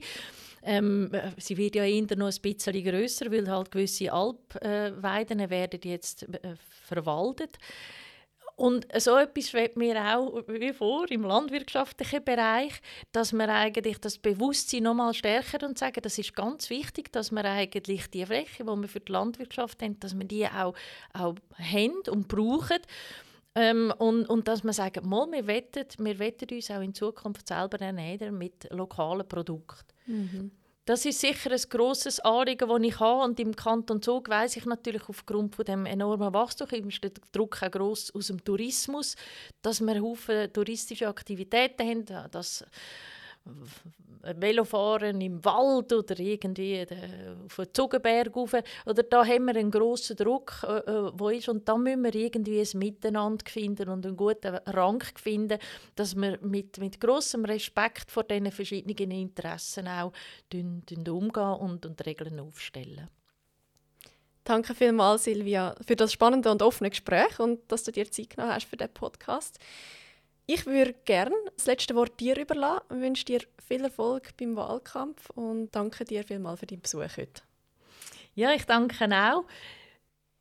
ähm, 0.66 1.12
sie 1.38 1.58
wird 1.58 1.76
ja 1.76 1.86
eher 1.86 2.18
noch 2.18 2.26
ein 2.26 2.42
bisschen 2.42 2.84
grösser, 2.84 3.32
weil 3.32 3.48
halt 3.48 3.72
gewisse 3.72 4.12
Alpweiden 4.12 5.40
äh, 5.40 5.50
werden 5.50 5.80
jetzt 5.84 6.24
äh, 6.24 6.56
verwaltet. 6.86 7.58
Und 8.56 8.88
so 8.98 9.18
etwas 9.18 9.50
schwebt 9.50 9.76
mir 9.76 9.98
auch 10.16 10.42
wie 10.48 10.72
vor 10.72 11.12
im 11.12 11.24
landwirtschaftlichen 11.24 12.24
Bereich, 12.24 12.74
dass 13.12 13.34
wir 13.34 13.50
eigentlich 13.50 14.00
das 14.00 14.18
Bewusstsein 14.18 14.84
noch 14.84 14.94
mal 14.94 15.14
stärker 15.14 15.68
und 15.68 15.78
sagen, 15.78 16.00
das 16.02 16.18
ist 16.18 16.36
ganz 16.36 16.70
wichtig, 16.70 17.12
dass 17.12 17.32
wir 17.32 17.44
eigentlich 17.44 18.10
die 18.10 18.26
Fläche, 18.26 18.64
die 18.64 18.70
wir 18.70 18.88
für 18.88 19.02
die 19.02 19.12
Landwirtschaft 19.12 19.82
haben, 19.82 20.00
dass 20.00 20.18
wir 20.18 20.26
die 20.26 20.46
auch, 20.48 20.74
auch 21.14 21.36
haben 21.60 22.02
und 22.10 22.30
brauchen. 22.30 22.80
Ähm, 23.56 23.94
und, 23.98 24.26
und 24.30 24.48
dass 24.48 24.64
wir 24.64 24.74
sagen, 24.74 25.08
mal, 25.08 25.30
wir, 25.32 25.48
wettet, 25.48 25.98
wir 26.00 26.18
wettet 26.20 26.52
uns 26.52 26.72
auch 26.72 26.82
in 26.82 26.94
Zukunft 26.94 27.48
selber 27.48 27.80
ernähren 27.80 28.38
mit 28.38 28.70
lokalen 28.72 29.28
Produkten. 29.28 29.94
Mhm. 30.06 30.52
Das 30.86 31.04
ist 31.04 31.20
sicher 31.20 31.52
ein 31.52 31.62
grosses 31.70 32.20
Anliegen, 32.20 32.70
das 32.70 32.82
ich 32.82 33.00
habe. 33.00 33.24
Und 33.24 33.40
im 33.40 33.56
Kanton 33.56 34.04
Zug 34.04 34.30
weiss 34.30 34.56
ich 34.56 34.66
natürlich 34.66 35.10
aufgrund 35.10 35.56
von 35.56 35.66
dem 35.66 35.88
enormen 35.88 36.32
Wachstum, 36.32 36.68
ist 36.88 37.04
der 37.04 37.12
Druck 37.32 37.64
auch 37.64 37.72
gross 37.72 38.14
aus 38.14 38.28
dem 38.28 38.44
Tourismus, 38.44 39.16
dass 39.64 39.82
wir 39.82 40.00
Haufen 40.00 40.54
touristische 40.54 41.08
Aktivitäten 41.08 41.88
haben, 41.88 42.32
dass 42.32 42.64
Velofahren 44.38 45.22
im 45.22 45.44
Wald 45.46 45.94
oder 45.94 46.20
irgendwie 46.20 46.86
auf 47.46 47.56
den 47.56 47.74
Zugenberg 47.74 48.36
rauf. 48.36 48.54
Oder 48.86 49.04
da 49.04 49.26
haben 49.26 49.46
wir 49.46 49.56
einen 49.56 49.72
grossen 49.72 50.16
Druck, 50.16 50.64
äh, 50.64 50.78
äh, 50.78 51.12
wo 51.14 51.30
ist. 51.30 51.50
Und 51.50 51.68
da 51.68 51.78
müssen 51.78 52.04
wir 52.04 52.16
irgendwie 52.16 52.60
ein 52.60 52.80
Miteinander 52.80 53.46
finden 53.48 53.90
und 53.90 54.06
einen 54.06 54.18
guten 54.18 54.56
Rang 54.56 55.04
finden, 55.16 55.60
dass 55.96 56.16
wir 56.16 56.40
mit, 56.42 56.78
mit 56.80 57.00
grossem 57.00 57.46
Respekt 57.46 58.12
vor 58.12 58.24
diesen 58.24 58.52
verschiedenen 58.52 59.12
Interessen 59.12 59.88
auch 59.88 60.12
dün, 60.52 60.84
dün 60.86 61.08
umgehen 61.08 61.56
und, 61.60 61.86
und 61.86 62.06
Regeln 62.06 62.40
aufstellen. 62.40 63.10
Danke 64.44 64.76
vielmals, 64.76 65.24
Silvia, 65.24 65.76
für 65.86 65.96
das 65.96 66.14
spannende 66.14 66.52
und 66.52 66.62
offene 66.62 66.92
Gespräch 66.92 67.40
und 67.40 67.60
dass 67.72 67.84
du 67.84 67.92
dir 67.92 68.10
Zeit 68.12 68.30
genommen 68.30 68.54
hast 68.54 68.68
für 68.68 68.78
den 68.78 68.94
Podcast. 68.94 69.60
Ich 70.48 70.66
würde 70.66 70.94
gerne 71.06 71.36
das 71.56 71.66
letzte 71.66 71.96
Wort 71.96 72.20
dir 72.20 72.38
überlassen. 72.38 72.86
Ich 72.92 73.02
wünsche 73.02 73.26
dir 73.26 73.42
viel 73.68 73.84
Erfolg 73.84 74.38
beim 74.38 74.56
Wahlkampf 74.56 75.30
und 75.32 75.76
danke 75.76 76.06
dir 76.06 76.24
vielmals 76.24 76.60
für 76.60 76.68
deinen 76.68 76.82
Besuch 76.82 77.18
heute. 77.18 77.42
Ja, 78.36 78.52
ich 78.54 78.66
danke 78.66 79.06
auch. 79.06 79.46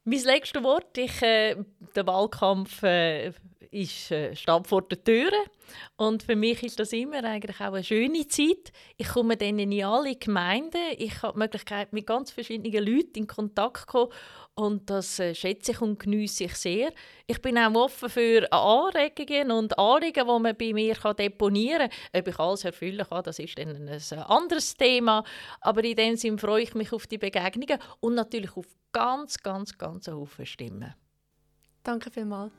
Mein 0.04 0.20
letztes 0.20 0.62
Wort, 0.62 0.98
ich, 0.98 1.22
äh, 1.22 1.56
der 1.96 2.06
Wahlkampf 2.06 2.82
äh, 2.82 3.32
ist, 3.70 4.10
äh, 4.10 4.34
steht 4.34 4.66
vor 4.66 4.82
der 4.82 5.02
Tür 5.02 5.30
und 5.96 6.22
für 6.22 6.36
mich 6.36 6.62
ist 6.62 6.78
das 6.78 6.92
immer 6.92 7.24
eigentlich 7.24 7.60
auch 7.60 7.72
eine 7.72 7.84
schöne 7.84 8.26
Zeit. 8.28 8.72
Ich 8.96 9.08
komme 9.08 9.36
dann 9.36 9.58
in 9.58 9.84
alle 9.84 10.16
Gemeinden, 10.16 10.80
ich 10.96 11.22
habe 11.22 11.34
die 11.34 11.38
Möglichkeit, 11.38 11.92
mit 11.92 12.06
ganz 12.06 12.30
verschiedenen 12.30 12.84
Leuten 12.84 13.20
in 13.20 13.26
Kontakt 13.26 13.80
zu 13.80 13.86
kommen 13.86 14.12
und 14.54 14.88
das 14.88 15.18
äh, 15.18 15.34
schätze 15.34 15.72
ich 15.72 15.80
und 15.80 15.98
genieße 15.98 16.44
ich 16.44 16.54
sehr. 16.54 16.92
Ich 17.26 17.42
bin 17.42 17.58
auch 17.58 17.74
offen 17.74 18.08
für 18.08 18.50
Anregungen 18.52 19.50
und 19.50 19.78
Anliegen, 19.78 20.26
die 20.26 20.38
man 20.40 20.56
bei 20.56 20.72
mir 20.72 20.94
kann 20.94 21.16
deponieren 21.16 21.88
kann. 21.88 22.20
Ob 22.20 22.28
ich 22.28 22.38
alles 22.38 22.64
erfüllen 22.64 23.06
kann, 23.08 23.24
das 23.24 23.38
ist 23.38 23.58
dann 23.58 23.88
ein 23.88 24.18
anderes 24.28 24.76
Thema. 24.76 25.24
Aber 25.60 25.82
in 25.82 25.96
dem 25.96 26.16
Sinne 26.16 26.38
freue 26.38 26.62
ich 26.62 26.74
mich 26.74 26.92
auf 26.92 27.06
die 27.06 27.18
Begegnungen 27.18 27.78
und 28.00 28.14
natürlich 28.14 28.56
auf 28.56 28.66
ganz, 28.92 29.38
ganz, 29.38 29.76
ganz 29.76 30.06
Haufen 30.06 30.46
Stimmen. 30.46 30.94
Danke 31.82 32.10
vielmals. 32.10 32.52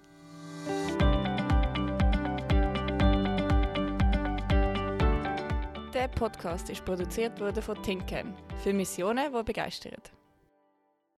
Der 5.94 6.08
Podcast 6.10 6.70
ist 6.70 6.84
produziert 6.86 7.40
worden 7.40 7.64
von 7.64 7.82
Tinken 7.82 8.36
für 8.64 8.74
Missionen, 8.74 9.34
die 9.34 9.44
begeistern. 9.44 10.02